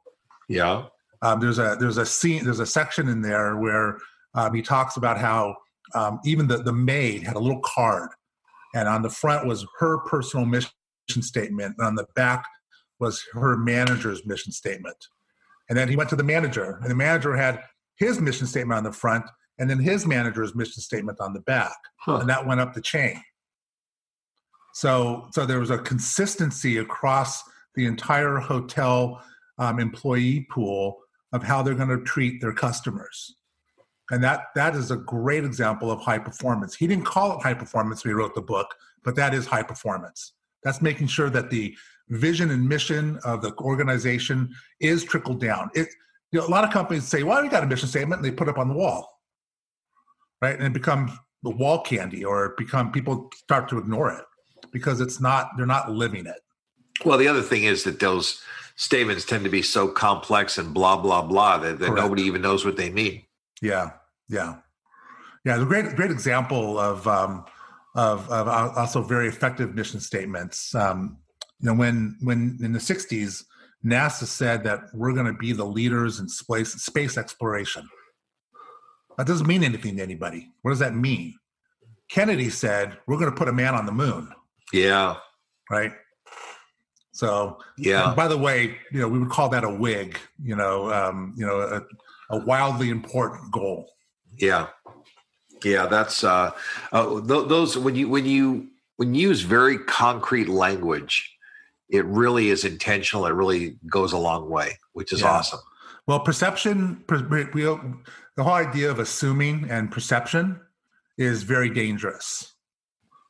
Yeah. 0.48 0.86
Um, 1.22 1.40
there's 1.40 1.58
a 1.58 1.76
there's 1.78 1.98
a 1.98 2.06
scene 2.06 2.44
there's 2.44 2.60
a 2.60 2.66
section 2.66 3.08
in 3.08 3.20
there 3.20 3.56
where 3.56 3.98
um, 4.34 4.54
he 4.54 4.62
talks 4.62 4.96
about 4.96 5.18
how 5.18 5.56
um, 5.94 6.20
even 6.24 6.46
the, 6.46 6.58
the 6.58 6.72
maid 6.72 7.22
had 7.24 7.36
a 7.36 7.38
little 7.38 7.60
card 7.60 8.10
and 8.74 8.88
on 8.88 9.02
the 9.02 9.10
front 9.10 9.46
was 9.46 9.66
her 9.78 9.98
personal 9.98 10.46
mission 10.46 10.70
statement 11.20 11.74
and 11.78 11.86
on 11.86 11.94
the 11.94 12.06
back 12.14 12.44
was 13.00 13.24
her 13.32 13.56
manager's 13.56 14.24
mission 14.24 14.52
statement. 14.52 14.96
And 15.68 15.76
then 15.76 15.88
he 15.88 15.96
went 15.96 16.10
to 16.10 16.16
the 16.16 16.24
manager 16.24 16.78
and 16.82 16.90
the 16.90 16.94
manager 16.94 17.36
had 17.36 17.62
his 17.96 18.20
mission 18.20 18.46
statement 18.46 18.78
on 18.78 18.84
the 18.84 18.92
front 18.92 19.24
and 19.60 19.68
then 19.68 19.78
his 19.78 20.06
manager's 20.06 20.54
mission 20.54 20.82
statement 20.82 21.20
on 21.20 21.34
the 21.34 21.40
back, 21.40 21.76
huh. 21.98 22.16
and 22.16 22.28
that 22.28 22.46
went 22.46 22.60
up 22.60 22.74
the 22.74 22.80
chain. 22.80 23.22
So, 24.72 25.28
so 25.32 25.44
there 25.44 25.60
was 25.60 25.70
a 25.70 25.78
consistency 25.78 26.78
across 26.78 27.42
the 27.74 27.84
entire 27.84 28.38
hotel 28.38 29.22
um, 29.58 29.78
employee 29.78 30.46
pool 30.50 30.98
of 31.32 31.42
how 31.42 31.62
they're 31.62 31.74
going 31.74 31.90
to 31.90 32.02
treat 32.02 32.40
their 32.40 32.54
customers. 32.54 33.36
And 34.10 34.24
that 34.24 34.46
that 34.56 34.74
is 34.74 34.90
a 34.90 34.96
great 34.96 35.44
example 35.44 35.90
of 35.90 36.00
high 36.00 36.18
performance. 36.18 36.74
He 36.74 36.86
didn't 36.86 37.04
call 37.04 37.36
it 37.36 37.42
high 37.42 37.54
performance 37.54 38.02
when 38.02 38.10
he 38.10 38.14
wrote 38.14 38.34
the 38.34 38.42
book, 38.42 38.74
but 39.04 39.14
that 39.16 39.34
is 39.34 39.46
high 39.46 39.62
performance. 39.62 40.32
That's 40.64 40.82
making 40.82 41.06
sure 41.06 41.30
that 41.30 41.50
the 41.50 41.76
vision 42.08 42.50
and 42.50 42.68
mission 42.68 43.20
of 43.24 43.40
the 43.40 43.54
organization 43.58 44.52
is 44.80 45.04
trickled 45.04 45.40
down. 45.40 45.70
It, 45.74 45.88
you 46.32 46.40
know, 46.40 46.46
a 46.46 46.48
lot 46.48 46.64
of 46.64 46.70
companies 46.70 47.04
say, 47.04 47.22
"Well, 47.22 47.40
we 47.42 47.48
got 47.48 47.62
a 47.62 47.66
mission 47.66 47.88
statement," 47.88 48.20
and 48.20 48.24
they 48.24 48.34
put 48.34 48.48
it 48.48 48.50
up 48.50 48.58
on 48.58 48.68
the 48.68 48.74
wall, 48.74 49.19
right? 50.40 50.56
And 50.56 50.66
it 50.66 50.72
becomes 50.72 51.12
the 51.42 51.50
wall 51.50 51.80
candy, 51.82 52.24
or 52.24 52.54
become 52.56 52.92
people 52.92 53.30
start 53.34 53.68
to 53.70 53.78
ignore 53.78 54.12
it 54.12 54.24
because 54.72 55.00
it's 55.00 55.20
not 55.20 55.50
they're 55.56 55.66
not 55.66 55.90
living 55.90 56.26
it. 56.26 56.40
Well, 57.04 57.18
the 57.18 57.28
other 57.28 57.42
thing 57.42 57.64
is 57.64 57.84
that 57.84 58.00
those 58.00 58.42
statements 58.76 59.24
tend 59.24 59.44
to 59.44 59.50
be 59.50 59.62
so 59.62 59.88
complex 59.88 60.58
and 60.58 60.74
blah 60.74 60.96
blah 60.96 61.22
blah 61.22 61.58
that, 61.58 61.78
that 61.78 61.94
nobody 61.94 62.22
even 62.22 62.42
knows 62.42 62.64
what 62.64 62.76
they 62.76 62.90
mean. 62.90 63.22
Yeah, 63.62 63.92
yeah, 64.28 64.56
yeah. 65.44 65.56
The 65.56 65.66
great 65.66 65.96
great 65.96 66.10
example 66.10 66.78
of 66.78 67.06
um, 67.06 67.44
of, 67.94 68.30
of 68.30 68.48
also 68.76 69.02
very 69.02 69.28
effective 69.28 69.74
mission 69.74 70.00
statements. 70.00 70.74
Um, 70.74 71.18
you 71.60 71.66
know, 71.66 71.74
when 71.74 72.16
when 72.20 72.58
in 72.62 72.72
the 72.72 72.78
'60s, 72.78 73.44
NASA 73.84 74.24
said 74.24 74.64
that 74.64 74.80
we're 74.94 75.12
going 75.12 75.26
to 75.26 75.34
be 75.34 75.52
the 75.52 75.64
leaders 75.64 76.20
in 76.20 76.28
space 76.28 76.72
space 76.72 77.16
exploration. 77.16 77.88
That 79.18 79.26
doesn't 79.26 79.46
mean 79.46 79.64
anything 79.64 79.96
to 79.96 80.02
anybody. 80.02 80.50
What 80.62 80.70
does 80.70 80.80
that 80.80 80.94
mean? 80.94 81.34
Kennedy 82.08 82.50
said 82.50 82.98
we're 83.06 83.18
going 83.18 83.30
to 83.30 83.36
put 83.36 83.48
a 83.48 83.52
man 83.52 83.74
on 83.74 83.86
the 83.86 83.92
moon. 83.92 84.28
Yeah. 84.72 85.16
Right. 85.70 85.92
So 87.12 87.58
yeah. 87.76 88.14
By 88.14 88.28
the 88.28 88.38
way, 88.38 88.78
you 88.92 89.00
know 89.00 89.08
we 89.08 89.18
would 89.18 89.28
call 89.28 89.48
that 89.50 89.62
a 89.62 89.70
wig. 89.70 90.18
You 90.42 90.56
know, 90.56 90.90
um, 90.92 91.34
you 91.36 91.46
know, 91.46 91.60
a, 91.60 91.82
a 92.34 92.44
wildly 92.44 92.88
important 92.88 93.52
goal. 93.52 93.90
Yeah, 94.38 94.68
yeah. 95.62 95.86
That's 95.86 96.24
uh, 96.24 96.52
uh 96.92 97.20
th- 97.20 97.48
those 97.48 97.76
when 97.76 97.94
you 97.94 98.08
when 98.08 98.24
you 98.24 98.68
when 98.96 99.14
you 99.14 99.28
use 99.28 99.42
very 99.42 99.78
concrete 99.78 100.48
language, 100.48 101.36
it 101.90 102.06
really 102.06 102.48
is 102.48 102.64
intentional. 102.64 103.26
It 103.26 103.34
really 103.34 103.76
goes 103.90 104.12
a 104.12 104.18
long 104.18 104.48
way, 104.48 104.78
which 104.94 105.12
is 105.12 105.20
yeah. 105.20 105.32
awesome. 105.32 105.60
Well, 106.06 106.20
perception, 106.20 107.04
we, 107.08 107.66
the 108.40 108.44
whole 108.44 108.54
idea 108.54 108.90
of 108.90 108.98
assuming 108.98 109.66
and 109.68 109.92
perception 109.92 110.58
is 111.18 111.42
very 111.42 111.68
dangerous, 111.68 112.54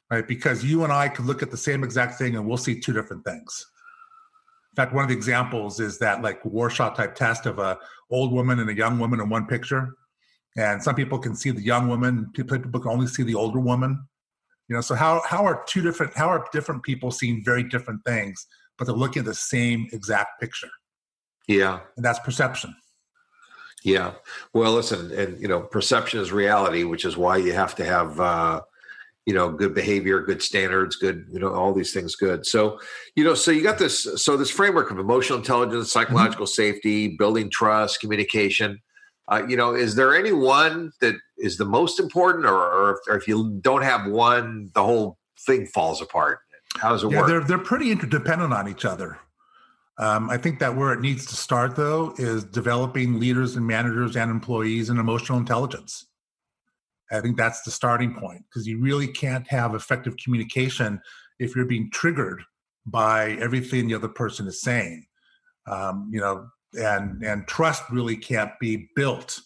right? 0.09 0.29
Because 0.29 0.63
you 0.63 0.85
and 0.85 0.93
I 0.93 1.09
could 1.09 1.25
look 1.25 1.43
at 1.43 1.51
the 1.51 1.57
same 1.57 1.83
exact 1.83 2.17
thing 2.17 2.37
and 2.37 2.47
we'll 2.47 2.57
see 2.57 2.79
two 2.79 2.93
different 2.93 3.25
things. 3.25 3.67
In 4.71 4.77
fact, 4.77 4.95
one 4.95 5.03
of 5.03 5.09
the 5.09 5.17
examples 5.17 5.81
is 5.81 5.99
that 5.99 6.23
like 6.23 6.39
Rorschach 6.45 6.97
type 6.97 7.17
test 7.17 7.47
of 7.47 7.59
a 7.59 7.77
old 8.09 8.33
woman 8.33 8.61
and 8.61 8.71
a 8.71 8.73
young 8.73 9.01
woman 9.01 9.19
in 9.19 9.29
one 9.29 9.47
picture, 9.49 9.97
and 10.57 10.81
some 10.81 10.95
people 10.95 11.19
can 11.19 11.35
see 11.35 11.51
the 11.51 11.61
young 11.61 11.89
woman, 11.89 12.31
people 12.33 12.57
can 12.57 12.93
only 12.93 13.09
see 13.09 13.25
the 13.25 13.35
older 13.35 13.59
woman. 13.59 14.07
You 14.69 14.77
know, 14.77 14.81
so 14.81 14.95
how 14.95 15.23
how 15.27 15.45
are 15.45 15.65
two 15.67 15.83
different 15.83 16.15
how 16.15 16.29
are 16.29 16.47
different 16.53 16.85
people 16.85 17.11
seeing 17.11 17.43
very 17.45 17.65
different 17.65 18.05
things, 18.05 18.47
but 18.79 18.85
they're 18.85 18.95
looking 18.95 19.23
at 19.23 19.27
the 19.27 19.35
same 19.35 19.89
exact 19.93 20.41
picture? 20.41 20.71
Yeah, 21.49 21.81
and 21.97 22.05
that's 22.05 22.21
perception. 22.21 22.77
Yeah. 23.83 24.13
Well, 24.53 24.73
listen, 24.73 25.11
and 25.13 25.41
you 25.41 25.49
know, 25.49 25.61
perception 25.61 26.21
is 26.21 26.33
reality, 26.33 26.85
which 26.85 27.05
is 27.05 27.17
why 27.17 27.39
you 27.39 27.53
have 27.53 27.75
to 27.77 27.85
have 27.85 28.21
uh, 28.21 28.61
you 29.27 29.35
know 29.35 29.51
good 29.51 29.75
behavior 29.75 30.21
good 30.23 30.43
standards 30.43 30.97
good 30.97 31.27
you 31.31 31.39
know 31.39 31.53
all 31.53 31.73
these 31.73 31.93
things 31.93 32.17
good 32.17 32.47
so 32.47 32.81
you 33.17 33.23
know 33.23 33.35
so 33.35 33.51
you 33.51 33.63
got 33.63 33.79
this 33.79 34.07
so 34.17 34.37
this 34.37 34.51
framework 34.51 34.91
of 34.91 34.99
emotional 34.99 35.39
intelligence 35.39 35.89
mm-hmm. 35.89 36.01
psychological 36.01 36.47
mm-hmm. 36.47 36.63
safety 36.63 37.17
building 37.17 37.51
trust 37.51 38.01
communication 38.01 38.81
uh, 39.31 39.43
you 39.47 39.57
know 39.57 39.75
is 39.75 39.95
there 39.95 40.17
any 40.17 40.33
one 40.33 40.91
that 41.01 41.15
is 41.39 41.59
the 41.59 41.65
most 41.65 42.01
important 42.01 42.45
or, 42.45 42.55
or, 42.55 42.91
if, 42.93 42.99
or, 43.09 43.17
if, 43.17 43.29
you 43.29 43.59
don't 43.61 43.83
have 43.83 44.11
one 44.11 44.69
the 44.75 44.83
whole 44.83 45.19
thing 45.47 45.67
falls 45.67 46.01
apart 46.01 46.41
how 46.79 46.91
does 46.91 47.03
it 47.03 47.07
work? 47.07 47.13
yeah, 47.13 47.21
work 47.21 47.29
they're, 47.29 47.45
they're 47.45 47.59
pretty 47.59 47.93
interdependent 47.93 48.53
on 48.53 48.69
each 48.69 48.85
other 48.85 49.19
um, 50.01 50.29
i 50.29 50.37
think 50.37 50.59
that 50.59 50.75
where 50.75 50.93
it 50.93 51.01
needs 51.01 51.25
to 51.25 51.37
start 51.37 51.77
though 51.77 52.13
is 52.19 52.43
developing 52.45 53.21
leaders 53.21 53.55
and 53.55 53.67
managers 53.67 54.17
and 54.17 54.31
employees 54.31 54.91
in 54.91 54.99
emotional 54.99 55.39
intelligence 55.39 56.07
I 57.13 57.21
think 57.21 57.37
that's 57.37 57.63
the 57.63 57.71
starting 57.71 58.15
point 58.15 58.45
because 58.49 58.67
you 58.67 58.79
really 58.79 59.09
can't 59.09 59.47
have 59.49 59.75
effective 59.75 60.17
communication 60.23 61.01
if 61.39 61.57
you're 61.57 61.65
being 61.65 61.91
triggered 61.93 62.43
by 62.87 63.33
everything 63.33 63.89
the 63.89 63.95
other 63.95 64.09
person 64.09 64.47
is 64.47 64.63
saying. 64.63 65.07
Um, 65.67 66.09
you 66.13 66.21
know, 66.21 66.47
and 66.75 67.23
and 67.25 67.47
trust 67.47 67.83
really 67.91 68.17
can't 68.17 68.53
be 68.61 68.89
built 68.95 69.41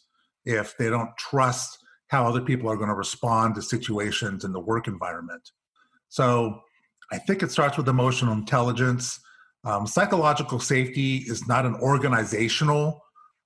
if 0.44 0.76
they 0.76 0.90
don't 0.90 1.16
trust 1.16 1.78
how 2.08 2.26
other 2.26 2.42
people 2.42 2.70
are 2.70 2.76
going 2.76 2.88
to 2.88 2.94
respond 2.94 3.54
to 3.54 3.62
situations 3.62 4.44
in 4.44 4.52
the 4.52 4.60
work 4.60 4.86
environment. 4.86 5.50
So 6.10 6.60
I 7.12 7.18
think 7.18 7.42
it 7.42 7.50
starts 7.50 7.76
with 7.76 7.88
emotional 7.88 8.34
intelligence. 8.34 9.18
Um, 9.64 9.86
psychological 9.86 10.60
safety 10.60 11.18
is 11.18 11.46
not 11.48 11.64
an 11.64 11.74
organizational 11.76 13.02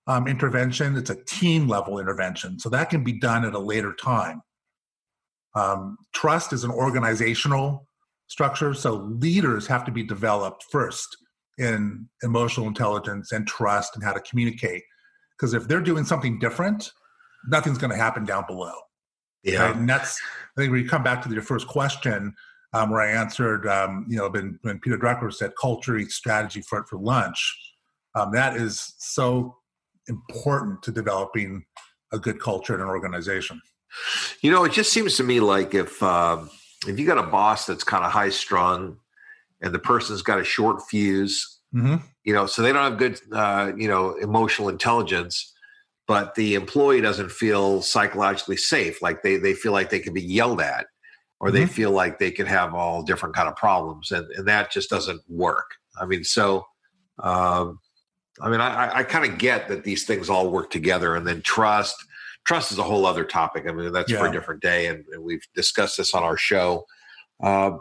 um, 0.07 0.27
intervention, 0.27 0.97
it's 0.97 1.11
a 1.11 1.25
team 1.25 1.69
level 1.69 1.99
intervention. 1.99 2.59
So 2.59 2.71
that 2.71 2.91
can 2.91 3.05
be 3.05 3.13
done 3.13 3.45
at 3.45 3.55
a 3.55 3.59
later 3.59 3.93
time. 3.93 4.41
Um, 5.55 5.99
trust 6.15 6.53
is 6.53 6.65
an 6.65 6.71
organizational 6.71 7.87
structure. 8.27 8.75
So 8.75 8.95
leaders 8.95 9.67
have 9.67 9.85
to 9.85 9.93
be 9.93 10.03
developed 10.03 10.65
first 10.71 11.17
in 11.59 12.09
emotional 12.23 12.67
intelligence 12.67 13.33
and 13.33 13.47
trust 13.47 13.97
and 13.97 14.05
how 14.05 14.13
to 14.13 14.21
communicate. 14.21 14.83
Because 15.37 15.55
if 15.55 15.69
they're 15.69 15.81
doing 15.81 16.05
something 16.05 16.39
different, 16.39 16.91
nothing's 17.47 17.79
going 17.79 17.91
to 17.91 17.97
happen 17.97 18.25
down 18.25 18.45
below. 18.47 18.75
Yeah. 19.43 19.67
Right? 19.67 19.77
And 19.77 19.89
that's, 19.89 20.19
I 20.57 20.63
think 20.63 20.73
when 20.73 20.83
you 20.83 20.89
come 20.89 21.03
back 21.03 21.23
to 21.23 21.31
your 21.31 21.43
first 21.43 21.67
question, 21.67 22.35
um, 22.73 22.91
where 22.91 23.01
I 23.01 23.11
answered, 23.11 23.67
um, 23.67 24.07
you 24.09 24.17
know, 24.17 24.29
when, 24.29 24.59
when 24.63 24.79
Peter 24.79 24.99
Drucker 24.99 25.33
said 25.33 25.53
culture 25.61 25.97
eats 25.97 26.15
strategy 26.15 26.61
for, 26.61 26.85
for 26.85 26.99
lunch, 26.99 27.57
um, 28.15 28.33
that 28.33 28.57
is 28.57 28.95
so 28.99 29.57
important 30.09 30.83
to 30.83 30.93
developing 30.93 31.65
a 32.13 32.19
good 32.19 32.41
culture 32.41 32.75
in 32.75 32.81
an 32.81 32.89
organization. 32.89 33.61
You 34.43 34.51
know, 34.51 34.65
it 34.65 34.73
just 34.73 34.93
seems 34.93 35.17
to 35.17 35.25
me 35.25 35.41
like 35.41 35.75
if 35.75 36.03
uh, 36.03 36.45
if 36.87 36.99
you 36.99 37.07
got 37.07 37.19
a 37.19 37.23
boss 37.23 37.67
that's 37.67 37.85
kind 37.85 38.05
of 38.05 38.13
high 38.13 38.31
strung, 38.31 38.99
and 39.61 39.75
the 39.75 39.79
person's 39.79 40.23
got 40.23 40.41
a 40.41 40.45
short 40.45 40.83
fuse, 40.89 41.61
mm-hmm. 41.75 41.97
you 42.25 42.33
know, 42.33 42.47
so 42.47 42.63
they 42.63 42.73
don't 42.73 42.83
have 42.83 42.99
good, 42.99 43.21
uh, 43.33 43.73
you 43.77 43.89
know, 43.89 44.15
emotional 44.15 44.69
intelligence, 44.69 45.53
but 46.07 46.35
the 46.35 46.55
employee 46.55 47.01
doesn't 47.01 47.31
feel 47.31 47.83
psychologically 47.83 48.57
safe, 48.57 49.03
like 49.03 49.23
they 49.23 49.37
they 49.37 49.55
feel 49.55 49.73
like 49.73 49.91
they 49.91 50.01
can 50.01 50.15
be 50.15 50.23
yelled 50.23 50.61
at, 50.61 50.87
or 51.41 51.49
mm-hmm. 51.49 51.57
they 51.57 51.67
feel 51.67 51.91
like 51.91 52.19
they 52.19 52.31
can 52.31 52.47
have 52.47 52.75
all 52.75 53.03
different 53.03 53.35
kind 53.35 53.49
of 53.49 53.57
problems, 53.57 54.13
and 54.13 54.27
and 54.33 54.47
that 54.49 54.71
just 54.71 54.91
doesn't 54.91 55.21
work. 55.29 55.75
I 56.01 56.07
mean, 56.07 56.25
so. 56.25 56.67
Um, 57.21 57.81
I 58.41 58.51
mean, 58.51 58.61
I, 58.61 58.99
I 58.99 59.03
kind 59.03 59.31
of 59.31 59.39
get 59.39 59.69
that 59.69 59.85
these 59.85 60.05
things 60.05 60.31
all 60.31 60.51
work 60.51 60.71
together, 60.71 61.17
and 61.17 61.27
then 61.27 61.43
trust. 61.43 61.97
Trust 62.45 62.73
is 62.73 62.79
a 62.79 62.83
whole 62.83 63.05
other 63.05 63.25
topic. 63.25 63.67
I 63.69 63.73
mean, 63.73 63.93
that's 63.93 64.11
yeah. 64.11 64.21
for 64.21 64.27
a 64.27 64.33
different 64.33 64.63
day, 64.63 64.87
and, 64.87 65.05
and, 65.13 65.23
we've 65.23 65.45
discussed 65.55 65.97
this 65.97 66.15
on 66.15 66.23
our 66.23 66.37
show. 66.37 66.87
Uh, 67.43 67.73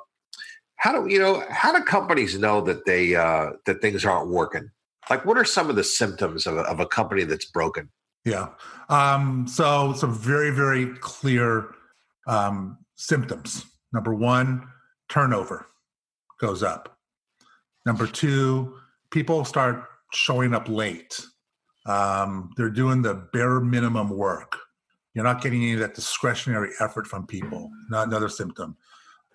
how 0.78 0.92
do 0.92 1.12
you 1.12 1.20
know? 1.20 1.44
How 1.50 1.78
do 1.78 1.84
companies 1.84 2.38
know 2.38 2.62
that 2.62 2.86
they 2.86 3.16
uh, 3.16 3.52
that 3.66 3.82
things 3.82 4.04
aren't 4.06 4.30
working? 4.30 4.70
Like, 5.10 5.26
what 5.26 5.38
are 5.38 5.46
some 5.46 5.70
of 5.70 5.76
the 5.76 5.84
symptoms 5.84 6.46
of 6.46 6.58
a, 6.58 6.62
of 6.62 6.80
a 6.80 6.86
company 6.86 7.24
that's 7.24 7.46
broken? 7.46 7.90
Yeah. 8.26 8.50
Um, 8.90 9.48
so, 9.48 9.94
some 9.94 10.14
very 10.14 10.50
very 10.50 10.88
clear 11.00 11.74
um, 12.28 12.78
symptoms. 12.98 13.66
Number 13.94 14.14
one, 14.14 14.68
turnover 15.08 15.68
goes 16.40 16.62
up. 16.62 16.98
Number 17.86 18.06
two, 18.06 18.76
people 19.12 19.46
start 19.46 19.86
showing 20.12 20.54
up 20.54 20.68
late. 20.68 21.20
Um, 21.86 22.52
they're 22.58 22.70
doing 22.70 23.02
the 23.02 23.28
bare 23.32 23.62
minimum 23.62 24.10
work. 24.10 24.58
You're 25.14 25.24
not 25.24 25.42
getting 25.42 25.64
any 25.64 25.74
of 25.74 25.80
that 25.80 25.96
discretionary 25.96 26.72
effort 26.80 27.08
from 27.08 27.26
people. 27.26 27.72
Not 27.90 28.08
another 28.08 28.30
symptom. 28.30 28.76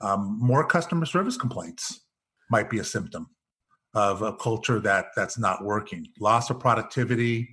Um, 0.03 0.38
more 0.40 0.66
customer 0.66 1.07
service 1.07 1.37
complaints 1.37 2.03
might 2.51 2.68
be 2.68 2.79
a 2.79 2.85
symptom 2.85 3.29
of 3.94 4.22
a 4.22 4.35
culture 4.35 4.81
that 4.81 5.07
that's 5.16 5.38
not 5.38 5.64
working. 5.64 6.07
Loss 6.20 6.51
of 6.51 6.61
productivity, 6.61 7.48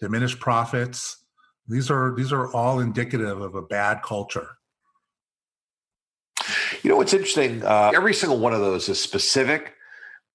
diminished 0.00 0.40
profits. 0.40 1.24
These 1.68 1.90
are 1.90 2.14
these 2.16 2.32
are 2.32 2.52
all 2.52 2.80
indicative 2.80 3.40
of 3.40 3.54
a 3.54 3.62
bad 3.62 4.02
culture. 4.02 4.48
You 6.82 6.90
know 6.90 6.96
what's 6.96 7.12
interesting? 7.12 7.64
Uh, 7.64 7.92
every 7.94 8.14
single 8.14 8.38
one 8.38 8.52
of 8.52 8.60
those 8.60 8.88
is 8.88 9.00
specific 9.00 9.74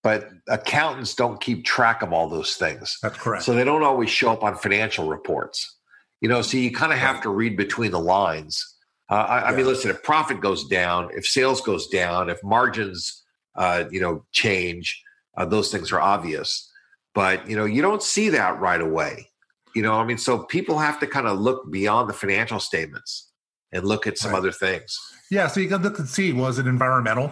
but 0.06 0.30
accountants 0.48 1.16
don't 1.16 1.42
keep 1.42 1.66
track 1.66 2.04
of 2.04 2.14
all 2.14 2.30
those 2.30 2.58
things. 2.58 3.00
That's 3.02 3.18
correct. 3.18 3.44
So 3.44 3.56
they 3.56 3.64
don't 3.64 3.82
always 3.82 4.12
show 4.12 4.32
up 4.32 4.44
on 4.44 4.56
financial 4.56 5.08
reports. 5.10 5.78
You 6.22 6.30
know, 6.30 6.44
so 6.44 6.58
you 6.58 6.72
kind 6.72 6.94
of 6.94 7.00
have 7.00 7.24
to 7.24 7.30
read 7.30 7.58
between 7.58 7.90
the 7.90 8.00
lines 8.00 8.64
Uh, 9.10 9.16
I, 9.16 9.40
yeah. 9.40 9.46
I, 9.46 9.56
mean, 9.56 9.66
listen, 9.66 9.90
if 9.90 10.04
profit 10.04 10.42
goes 10.42 10.68
down, 10.68 11.10
if 11.16 11.26
sales 11.26 11.60
goes 11.60 11.88
down, 11.88 12.30
if 12.30 12.44
margins, 12.44 13.24
uh, 13.56 13.86
you 13.90 14.00
know, 14.00 14.24
change, 14.32 15.02
uh, 15.38 15.46
those 15.46 15.72
things 15.72 15.92
are 15.92 16.00
obvious. 16.00 16.72
But 17.16 17.50
you 17.50 17.56
know, 17.56 17.66
you 17.66 17.82
don't 17.82 18.04
see 18.04 18.30
that 18.30 18.60
right 18.60 18.82
away. 18.82 19.30
You 19.74 19.82
know, 19.82 19.96
I 19.96 20.06
mean, 20.06 20.20
so 20.20 20.44
people 20.44 20.78
have 20.78 21.00
to 21.00 21.08
kind 21.08 21.26
of 21.26 21.40
look 21.40 21.72
beyond 21.72 22.10
the 22.10 22.14
financial 22.14 22.60
statements 22.60 23.32
and 23.72 23.84
look 23.84 24.06
at 24.06 24.20
some 24.20 24.34
right. 24.34 24.38
other 24.38 24.52
things. 24.52 25.00
Yeah, 25.32 25.48
so 25.48 25.60
you 25.60 25.68
can 25.68 25.82
look 25.82 26.00
and 26.00 26.08
see 26.08 26.34
was 26.34 26.60
it 26.60 26.68
environmental? 26.68 27.32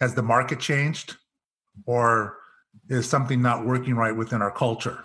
Has 0.00 0.14
the 0.14 0.22
market 0.22 0.60
changed, 0.60 1.16
or 1.84 2.38
is 2.88 3.08
something 3.08 3.42
not 3.42 3.66
working 3.66 3.96
right 3.96 4.14
within 4.14 4.42
our 4.42 4.50
culture? 4.50 5.04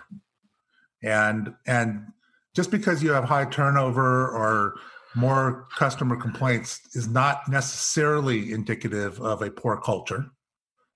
And 1.02 1.54
and 1.66 2.06
just 2.54 2.70
because 2.70 3.02
you 3.02 3.10
have 3.10 3.24
high 3.24 3.46
turnover 3.46 4.28
or 4.28 4.76
more 5.16 5.66
customer 5.76 6.16
complaints 6.16 6.80
is 6.94 7.08
not 7.08 7.48
necessarily 7.48 8.52
indicative 8.52 9.20
of 9.20 9.42
a 9.42 9.50
poor 9.50 9.76
culture. 9.76 10.26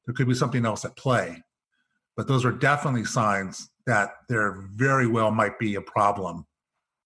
There 0.06 0.14
could 0.14 0.28
be 0.28 0.34
something 0.34 0.64
else 0.64 0.84
at 0.84 0.96
play, 0.96 1.42
but 2.16 2.26
those 2.26 2.44
are 2.44 2.52
definitely 2.52 3.04
signs 3.04 3.68
that 3.86 4.12
there 4.28 4.68
very 4.74 5.06
well 5.06 5.30
might 5.30 5.58
be 5.58 5.74
a 5.74 5.82
problem 5.82 6.46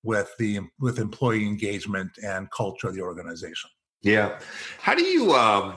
with 0.03 0.31
the 0.39 0.61
with 0.81 0.99
employee 0.99 1.47
engagement 1.47 2.11
and 2.23 2.51
culture 2.51 2.89
of 2.89 2.95
the 2.95 3.03
organization. 3.03 3.71
Yeah, 4.03 4.39
how 4.79 4.95
do 4.95 5.05
you? 5.05 5.33
Um, 5.33 5.77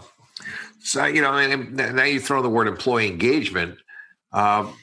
so 0.79 1.05
you 1.05 1.21
know, 1.21 1.33
and 1.33 1.75
now 1.75 2.03
you 2.03 2.19
throw 2.19 2.41
the 2.41 2.49
word 2.49 2.67
employee 2.67 3.07
engagement. 3.07 3.77
Um, 4.31 4.75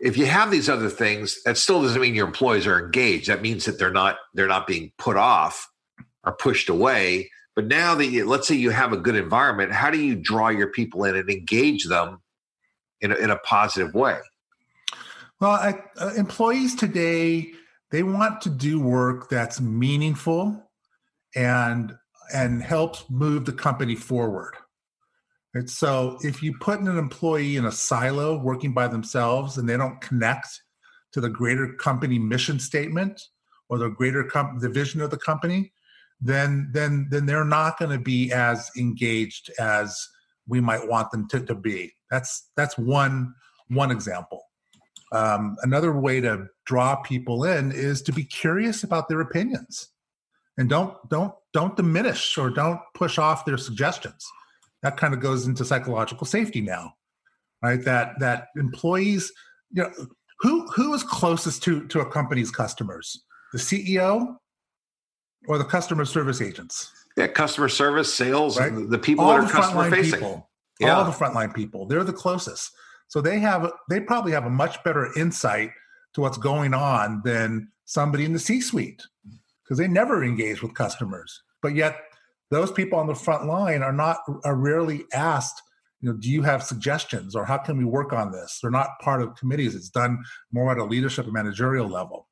if 0.00 0.16
you 0.16 0.26
have 0.26 0.50
these 0.50 0.68
other 0.68 0.88
things, 0.88 1.42
that 1.44 1.56
still 1.56 1.82
doesn't 1.82 2.00
mean 2.00 2.14
your 2.14 2.26
employees 2.26 2.66
are 2.66 2.84
engaged. 2.84 3.28
That 3.28 3.42
means 3.42 3.64
that 3.64 3.78
they're 3.78 3.92
not 3.92 4.16
they're 4.34 4.48
not 4.48 4.66
being 4.66 4.92
put 4.98 5.16
off 5.16 5.68
or 6.24 6.32
pushed 6.32 6.68
away. 6.68 7.30
But 7.54 7.66
now 7.66 7.94
that 7.96 8.06
you, 8.06 8.26
let's 8.26 8.48
say 8.48 8.54
you 8.54 8.70
have 8.70 8.92
a 8.92 8.96
good 8.96 9.14
environment, 9.14 9.72
how 9.72 9.90
do 9.90 9.98
you 9.98 10.14
draw 10.16 10.48
your 10.48 10.68
people 10.68 11.04
in 11.04 11.16
and 11.16 11.28
engage 11.28 11.86
them 11.86 12.22
in 13.00 13.12
a, 13.12 13.14
in 13.16 13.30
a 13.30 13.36
positive 13.38 13.94
way? 13.94 14.18
Well, 15.38 15.50
I, 15.50 15.80
uh, 16.00 16.14
employees 16.16 16.74
today 16.74 17.52
they 17.90 18.02
want 18.02 18.40
to 18.42 18.48
do 18.48 18.80
work 18.80 19.28
that's 19.28 19.60
meaningful 19.60 20.70
and 21.36 21.94
and 22.32 22.62
helps 22.62 23.04
move 23.10 23.44
the 23.44 23.52
company 23.52 23.94
forward. 23.94 24.54
And 25.54 25.68
so 25.68 26.18
if 26.22 26.42
you 26.42 26.56
put 26.58 26.80
an 26.80 26.98
employee 26.98 27.56
in 27.56 27.66
a 27.66 27.72
silo 27.72 28.38
working 28.38 28.72
by 28.72 28.88
themselves 28.88 29.58
and 29.58 29.68
they 29.68 29.76
don't 29.76 30.00
connect 30.00 30.62
to 31.12 31.20
the 31.20 31.28
greater 31.28 31.74
company 31.74 32.18
mission 32.18 32.58
statement 32.58 33.20
or 33.68 33.78
the 33.78 33.90
greater 33.90 34.24
com- 34.24 34.58
the 34.60 34.68
vision 34.70 35.00
of 35.00 35.10
the 35.10 35.18
company, 35.18 35.72
then 36.20 36.70
then 36.72 37.08
then 37.10 37.26
they're 37.26 37.44
not 37.44 37.78
going 37.78 37.90
to 37.90 38.02
be 38.02 38.32
as 38.32 38.70
engaged 38.78 39.50
as 39.58 40.08
we 40.46 40.60
might 40.60 40.88
want 40.88 41.10
them 41.10 41.28
to, 41.28 41.40
to 41.40 41.54
be. 41.54 41.92
That's 42.10 42.50
that's 42.56 42.78
one 42.78 43.34
one 43.68 43.90
example. 43.90 44.42
Um, 45.12 45.56
another 45.62 45.92
way 45.92 46.22
to 46.22 46.46
draw 46.64 46.96
people 46.96 47.44
in 47.44 47.72
is 47.72 48.00
to 48.02 48.12
be 48.12 48.24
curious 48.24 48.82
about 48.82 49.08
their 49.08 49.20
opinions, 49.20 49.88
and 50.56 50.68
don't 50.68 50.96
don't 51.10 51.34
don't 51.52 51.76
diminish 51.76 52.38
or 52.38 52.50
don't 52.50 52.80
push 52.94 53.18
off 53.18 53.44
their 53.44 53.58
suggestions. 53.58 54.26
That 54.82 54.96
kind 54.96 55.14
of 55.14 55.20
goes 55.20 55.46
into 55.46 55.64
psychological 55.64 56.26
safety 56.26 56.60
now 56.60 56.94
right? 57.62 57.82
That 57.84 58.18
that 58.18 58.48
employees 58.56 59.32
you 59.70 59.84
know 59.84 59.90
who 60.40 60.66
who 60.68 60.92
is 60.92 61.02
closest 61.02 61.62
to 61.64 61.86
to 61.86 62.00
a 62.00 62.10
company's 62.10 62.50
customers? 62.50 63.24
The 63.52 63.58
ceo 63.58 64.36
or 65.46 65.58
the 65.58 65.64
customer 65.64 66.04
service 66.04 66.42
agents? 66.42 66.92
Yeah 67.16 67.28
customer 67.28 67.68
service 67.68 68.12
sales 68.12 68.58
right? 68.58 68.72
the 68.90 68.98
people 68.98 69.24
all 69.24 69.40
that 69.40 69.44
are 69.44 69.52
customer 69.52 69.90
facing. 69.90 70.14
people, 70.14 70.50
yeah. 70.80 70.96
all 70.96 71.04
the 71.04 71.12
frontline 71.12 71.54
people. 71.54 71.86
They're 71.86 72.04
the 72.04 72.12
closest. 72.12 72.72
So 73.08 73.20
they 73.20 73.38
have 73.40 73.70
they 73.88 74.00
probably 74.00 74.32
have 74.32 74.46
a 74.46 74.50
much 74.50 74.82
better 74.84 75.10
insight 75.16 75.70
to 76.14 76.20
what's 76.20 76.38
going 76.38 76.74
on 76.74 77.22
than 77.24 77.68
somebody 77.84 78.24
in 78.24 78.32
the 78.32 78.38
c 78.38 78.60
suite 78.60 79.02
because 79.72 79.78
they 79.78 79.88
never 79.88 80.22
engage 80.22 80.62
with 80.62 80.74
customers. 80.74 81.42
But 81.62 81.74
yet 81.74 81.96
those 82.50 82.70
people 82.70 82.98
on 82.98 83.06
the 83.06 83.14
front 83.14 83.46
line 83.46 83.82
are 83.82 83.92
not 83.92 84.18
are 84.44 84.54
rarely 84.54 85.04
asked 85.14 85.62
you 86.02 86.10
know 86.10 86.18
do 86.18 86.28
you 86.28 86.42
have 86.42 86.62
suggestions? 86.62 87.34
Or 87.34 87.46
how 87.46 87.56
can 87.56 87.78
we 87.78 87.86
work 87.86 88.12
on 88.12 88.32
this? 88.32 88.58
They're 88.60 88.70
not 88.70 88.90
part 89.00 89.22
of 89.22 89.34
committees. 89.34 89.74
It's 89.74 89.88
done 89.88 90.18
more 90.52 90.70
at 90.72 90.76
a 90.76 90.84
leadership 90.84 91.24
and 91.24 91.32
managerial 91.32 91.88
level. 91.88 92.28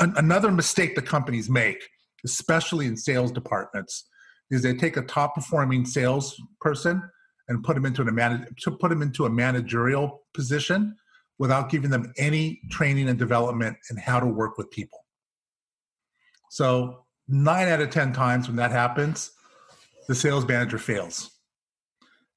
An- 0.00 0.14
another 0.16 0.50
mistake 0.50 0.96
that 0.96 1.06
companies 1.06 1.48
make 1.48 1.86
especially 2.24 2.86
in 2.86 2.96
sales 2.96 3.30
departments 3.30 4.08
is 4.50 4.62
they 4.62 4.74
take 4.74 4.96
a 4.96 5.02
top 5.02 5.36
performing 5.36 5.86
salesperson 5.86 7.00
and 7.46 7.62
put 7.62 7.74
them 7.74 7.86
into 7.86 8.02
a 8.02 8.10
man- 8.10 8.48
to 8.58 8.72
put 8.72 8.88
them 8.88 9.02
into 9.02 9.24
a 9.24 9.30
managerial 9.30 10.22
position 10.34 10.96
without 11.38 11.70
giving 11.70 11.90
them 11.90 12.12
any 12.18 12.60
training 12.72 13.08
and 13.08 13.20
development 13.20 13.76
in 13.88 13.96
how 13.96 14.18
to 14.18 14.26
work 14.26 14.58
with 14.58 14.68
people 14.72 15.05
so 16.56 17.04
nine 17.28 17.68
out 17.68 17.82
of 17.82 17.90
ten 17.90 18.14
times 18.14 18.46
when 18.46 18.56
that 18.56 18.70
happens 18.70 19.32
the 20.08 20.14
sales 20.14 20.46
manager 20.48 20.78
fails. 20.78 21.32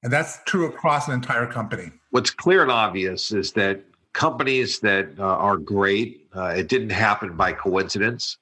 And 0.02 0.12
that's 0.12 0.40
true 0.44 0.66
across 0.66 1.08
an 1.08 1.14
entire 1.14 1.46
company. 1.46 1.90
What's 2.10 2.30
clear 2.30 2.62
and 2.62 2.70
obvious 2.70 3.32
is 3.32 3.52
that 3.52 3.82
companies 4.12 4.78
that 4.80 5.08
uh, 5.18 5.22
are 5.22 5.56
great, 5.56 6.26
uh, 6.36 6.52
it 6.54 6.68
didn't 6.68 6.90
happen 6.90 7.34
by 7.34 7.54
coincidence. 7.54 8.36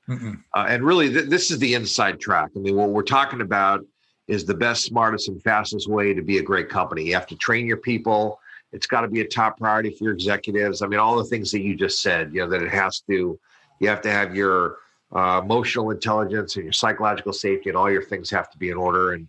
Uh, 0.55 0.67
and 0.69 0.83
really, 0.83 1.11
th- 1.13 1.29
this 1.29 1.53
is 1.53 1.61
the 1.61 1.75
inside 1.75 2.19
track. 2.19 2.51
I 2.57 2.59
mean, 2.59 2.75
what 2.75 2.89
we're 2.89 3.03
talking 3.03 3.41
about 3.41 3.85
is 4.27 4.45
the 4.45 4.55
best, 4.55 4.83
smartest, 4.83 5.29
and 5.29 5.41
fastest 5.43 5.89
way 5.89 6.13
to 6.13 6.23
be 6.23 6.39
a 6.39 6.43
great 6.43 6.69
company. 6.69 7.05
You 7.05 7.15
have 7.15 7.27
to 7.29 7.37
train 7.37 7.67
your 7.67 7.77
people. 7.77 8.41
It's 8.73 8.87
got 8.89 9.03
to 9.03 9.09
be 9.09 9.21
a 9.21 9.29
top 9.29 9.59
priority 9.59 9.91
for 9.91 10.05
your 10.05 10.13
executives. 10.13 10.83
I 10.83 10.89
mean, 10.89 10.99
all 10.99 11.17
the 11.17 11.25
things 11.25 11.53
that 11.53 11.61
you 11.61 11.77
just 11.77 12.03
said, 12.03 12.35
you 12.35 12.41
know, 12.41 12.49
that 12.51 12.63
it 12.63 12.71
has 12.71 13.01
to, 13.11 13.39
you 13.81 13.89
have 13.89 14.01
to 14.03 14.11
have 14.11 14.35
your 14.35 14.79
uh, 15.15 15.41
emotional 15.43 15.91
intelligence 15.91 16.57
and 16.57 16.65
your 16.65 16.73
psychological 16.73 17.33
safety 17.33 17.71
and 17.71 17.79
all 17.79 17.91
your 17.91 18.03
things 18.03 18.31
have 18.31 18.51
to 18.51 18.59
be 18.59 18.71
in 18.71 18.77
order. 18.77 19.13
And 19.13 19.27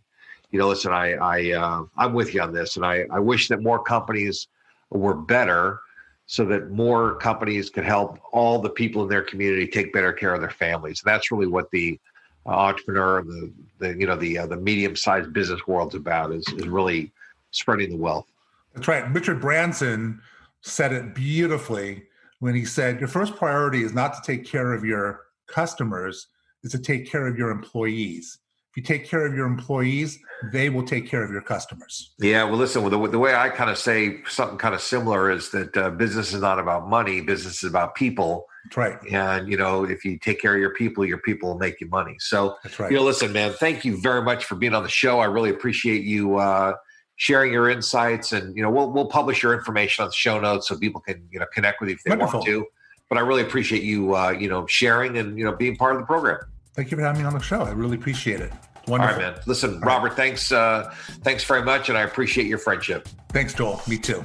you 0.51 0.59
know, 0.59 0.67
listen, 0.67 0.91
I 0.91 1.13
I 1.13 1.51
uh, 1.51 1.83
I'm 1.97 2.13
with 2.13 2.33
you 2.33 2.41
on 2.41 2.53
this, 2.53 2.75
and 2.75 2.85
I 2.85 3.05
I 3.11 3.19
wish 3.19 3.47
that 3.49 3.61
more 3.61 3.81
companies 3.81 4.47
were 4.89 5.13
better, 5.13 5.79
so 6.25 6.43
that 6.45 6.71
more 6.71 7.15
companies 7.15 7.69
could 7.69 7.85
help 7.85 8.19
all 8.33 8.59
the 8.59 8.69
people 8.69 9.03
in 9.03 9.09
their 9.09 9.21
community 9.21 9.67
take 9.67 9.93
better 9.93 10.11
care 10.11 10.33
of 10.33 10.41
their 10.41 10.49
families. 10.49 11.01
And 11.03 11.13
that's 11.13 11.31
really 11.31 11.47
what 11.47 11.69
the 11.71 11.99
uh, 12.45 12.49
entrepreneur, 12.49 13.23
the 13.23 13.51
the 13.77 13.97
you 13.97 14.07
know 14.07 14.15
the 14.15 14.39
uh, 14.39 14.47
the 14.47 14.57
medium 14.57 14.95
sized 14.95 15.31
business 15.33 15.61
world's 15.67 15.95
about 15.95 16.31
is 16.31 16.45
is 16.57 16.67
really 16.67 17.11
spreading 17.51 17.89
the 17.89 17.97
wealth. 17.97 18.27
That's 18.73 18.87
right. 18.87 19.09
Richard 19.13 19.39
Branson 19.39 20.21
said 20.61 20.91
it 20.91 21.15
beautifully 21.15 22.03
when 22.39 22.55
he 22.55 22.65
said, 22.65 22.99
"Your 22.99 23.07
first 23.07 23.35
priority 23.35 23.83
is 23.83 23.93
not 23.93 24.13
to 24.15 24.21
take 24.23 24.45
care 24.45 24.73
of 24.73 24.83
your 24.83 25.28
customers 25.51 26.27
is 26.63 26.71
to 26.71 26.79
take 26.79 27.09
care 27.09 27.27
of 27.27 27.37
your 27.37 27.49
employees. 27.49 28.39
If 28.71 28.77
you 28.77 28.83
take 28.83 29.05
care 29.09 29.25
of 29.25 29.33
your 29.33 29.47
employees, 29.47 30.19
they 30.53 30.69
will 30.69 30.83
take 30.83 31.07
care 31.07 31.23
of 31.23 31.31
your 31.31 31.41
customers. 31.41 32.11
Yeah, 32.19 32.43
well, 32.43 32.57
listen, 32.57 32.83
the, 32.83 33.07
the 33.07 33.17
way 33.17 33.33
I 33.33 33.49
kind 33.49 33.71
of 33.71 33.79
say 33.79 34.19
something 34.27 34.59
kind 34.59 34.75
of 34.75 34.81
similar 34.81 35.31
is 35.31 35.49
that 35.51 35.75
uh, 35.75 35.89
business 35.89 36.33
is 36.33 36.41
not 36.41 36.59
about 36.59 36.87
money, 36.87 37.19
business 37.19 37.63
is 37.63 37.69
about 37.69 37.95
people. 37.95 38.45
That's 38.65 38.77
right. 38.77 38.97
And, 39.11 39.49
you 39.49 39.57
know, 39.57 39.85
if 39.85 40.05
you 40.05 40.19
take 40.19 40.39
care 40.39 40.53
of 40.53 40.59
your 40.59 40.75
people, 40.75 41.03
your 41.03 41.17
people 41.17 41.49
will 41.49 41.57
make 41.57 41.81
you 41.81 41.87
money. 41.87 42.15
So, 42.19 42.57
That's 42.63 42.79
right. 42.79 42.91
you 42.91 42.97
know, 42.97 43.03
listen, 43.03 43.33
man, 43.33 43.53
thank 43.53 43.85
you 43.85 43.99
very 43.99 44.21
much 44.21 44.45
for 44.45 44.53
being 44.53 44.75
on 44.75 44.83
the 44.83 44.89
show. 44.89 45.19
I 45.19 45.25
really 45.25 45.49
appreciate 45.49 46.03
you 46.03 46.37
uh, 46.37 46.73
sharing 47.15 47.51
your 47.51 47.69
insights. 47.69 48.33
And, 48.33 48.55
you 48.55 48.61
know, 48.61 48.69
we'll, 48.69 48.91
we'll 48.91 49.07
publish 49.07 49.41
your 49.41 49.55
information 49.55 50.03
on 50.03 50.09
the 50.09 50.13
show 50.13 50.39
notes 50.39 50.67
so 50.67 50.77
people 50.77 51.01
can, 51.01 51.27
you 51.31 51.39
know, 51.39 51.47
connect 51.51 51.81
with 51.81 51.89
you 51.89 51.95
if 51.95 52.03
they 52.03 52.11
Wonderful. 52.11 52.41
want 52.41 52.45
to 52.47 52.65
but 53.09 53.17
I 53.17 53.21
really 53.21 53.41
appreciate 53.41 53.83
you, 53.83 54.15
uh, 54.15 54.29
you 54.29 54.47
know, 54.47 54.65
sharing 54.67 55.17
and 55.17 55.37
you 55.37 55.43
know 55.43 55.51
being 55.51 55.75
part 55.75 55.95
of 55.95 56.01
the 56.01 56.05
program. 56.05 56.39
Thank 56.75 56.91
you 56.91 56.97
for 56.97 57.03
having 57.03 57.21
me 57.21 57.27
on 57.27 57.33
the 57.33 57.41
show. 57.41 57.61
I 57.61 57.71
really 57.71 57.97
appreciate 57.97 58.39
it. 58.39 58.53
Wonderful. 58.87 59.15
All 59.15 59.21
right, 59.21 59.35
man. 59.35 59.43
Listen, 59.45 59.73
All 59.75 59.79
Robert, 59.81 60.09
right. 60.09 60.17
thanks, 60.17 60.51
uh, 60.51 60.93
thanks 61.23 61.43
very 61.43 61.63
much, 61.63 61.89
and 61.89 61.97
I 61.97 62.01
appreciate 62.03 62.47
your 62.47 62.57
friendship. 62.57 63.09
Thanks, 63.29 63.53
Joel. 63.53 63.81
Me 63.87 63.97
too. 63.97 64.23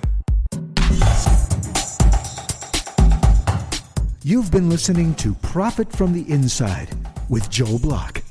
You've 4.23 4.51
been 4.51 4.71
listening 4.71 5.15
to 5.17 5.35
Profit 5.35 5.93
from 5.93 6.13
the 6.15 6.31
Inside 6.33 6.89
with 7.29 7.51
Joel 7.51 7.79
Block. 7.79 8.23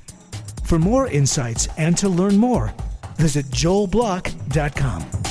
For 0.64 0.80
more 0.80 1.08
insights 1.08 1.68
and 1.78 1.96
to 1.98 2.10
learn 2.10 2.38
more, 2.38 2.74
visit 3.18 3.46
joelblock.com. 3.48 5.23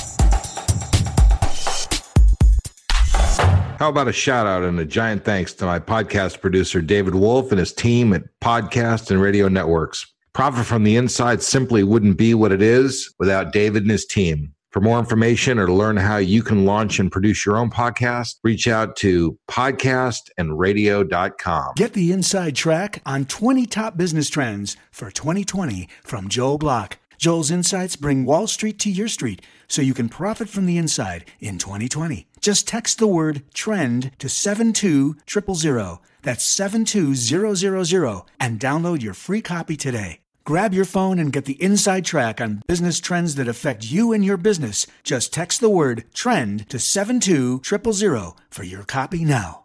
How 3.83 3.89
about 3.89 4.07
a 4.07 4.13
shout 4.13 4.47
out 4.47 4.63
and 4.63 4.79
a 4.79 4.85
giant 4.85 5.25
thanks 5.25 5.51
to 5.55 5.65
my 5.65 5.77
podcast 5.77 6.39
producer, 6.39 6.81
David 6.81 7.15
Wolf, 7.15 7.51
and 7.51 7.59
his 7.59 7.73
team 7.73 8.13
at 8.13 8.23
Podcast 8.39 9.11
and 9.11 9.21
Radio 9.21 9.49
Networks. 9.49 10.07
Profit 10.31 10.65
from 10.65 10.85
the 10.85 10.95
Inside 10.95 11.41
simply 11.41 11.83
wouldn't 11.83 12.17
be 12.17 12.33
what 12.33 12.53
it 12.53 12.61
is 12.61 13.13
without 13.19 13.51
David 13.51 13.81
and 13.81 13.91
his 13.91 14.05
team. 14.05 14.53
For 14.71 14.79
more 14.79 14.99
information 14.99 15.59
or 15.59 15.65
to 15.65 15.73
learn 15.73 15.97
how 15.97 16.15
you 16.15 16.43
can 16.43 16.63
launch 16.63 16.97
and 16.97 17.11
produce 17.11 17.45
your 17.45 17.57
own 17.57 17.69
podcast, 17.69 18.35
reach 18.41 18.69
out 18.69 18.95
to 18.99 19.37
podcastandradio.com. 19.51 21.73
Get 21.75 21.91
the 21.91 22.13
inside 22.13 22.55
track 22.55 23.01
on 23.05 23.25
20 23.25 23.65
top 23.65 23.97
business 23.97 24.29
trends 24.29 24.77
for 24.91 25.11
2020 25.11 25.89
from 26.05 26.29
Joel 26.29 26.57
Block. 26.57 26.99
Joel's 27.17 27.51
insights 27.51 27.97
bring 27.97 28.23
Wall 28.23 28.47
Street 28.47 28.79
to 28.79 28.89
your 28.89 29.09
street 29.09 29.41
so 29.67 29.81
you 29.81 29.93
can 29.93 30.09
profit 30.09 30.49
from 30.49 30.65
the 30.65 30.77
inside 30.77 31.25
in 31.39 31.57
2020. 31.57 32.27
Just 32.41 32.67
text 32.67 32.99
the 32.99 33.07
word 33.07 33.43
trend 33.53 34.11
to 34.19 34.29
72000. 34.29 35.99
That's 36.21 36.43
72000 36.43 38.21
and 38.39 38.59
download 38.59 39.01
your 39.01 39.13
free 39.13 39.41
copy 39.41 39.75
today. 39.75 40.19
Grab 40.45 40.73
your 40.73 40.85
phone 40.85 41.19
and 41.19 41.31
get 41.31 41.45
the 41.45 41.61
inside 41.63 42.03
track 42.03 42.41
on 42.41 42.61
business 42.67 42.99
trends 42.99 43.35
that 43.35 43.47
affect 43.47 43.89
you 43.89 44.11
and 44.11 44.25
your 44.25 44.37
business. 44.37 44.85
Just 45.03 45.31
text 45.31 45.61
the 45.61 45.69
word 45.69 46.03
trend 46.13 46.69
to 46.69 46.79
72000 46.79 48.33
for 48.49 48.63
your 48.63 48.83
copy 48.83 49.23
now. 49.23 49.63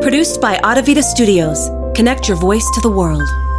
Produced 0.00 0.40
by 0.40 0.56
Audivita 0.58 1.02
Studios. 1.02 1.68
Connect 1.94 2.26
your 2.28 2.38
voice 2.38 2.68
to 2.74 2.80
the 2.80 2.90
world. 2.90 3.51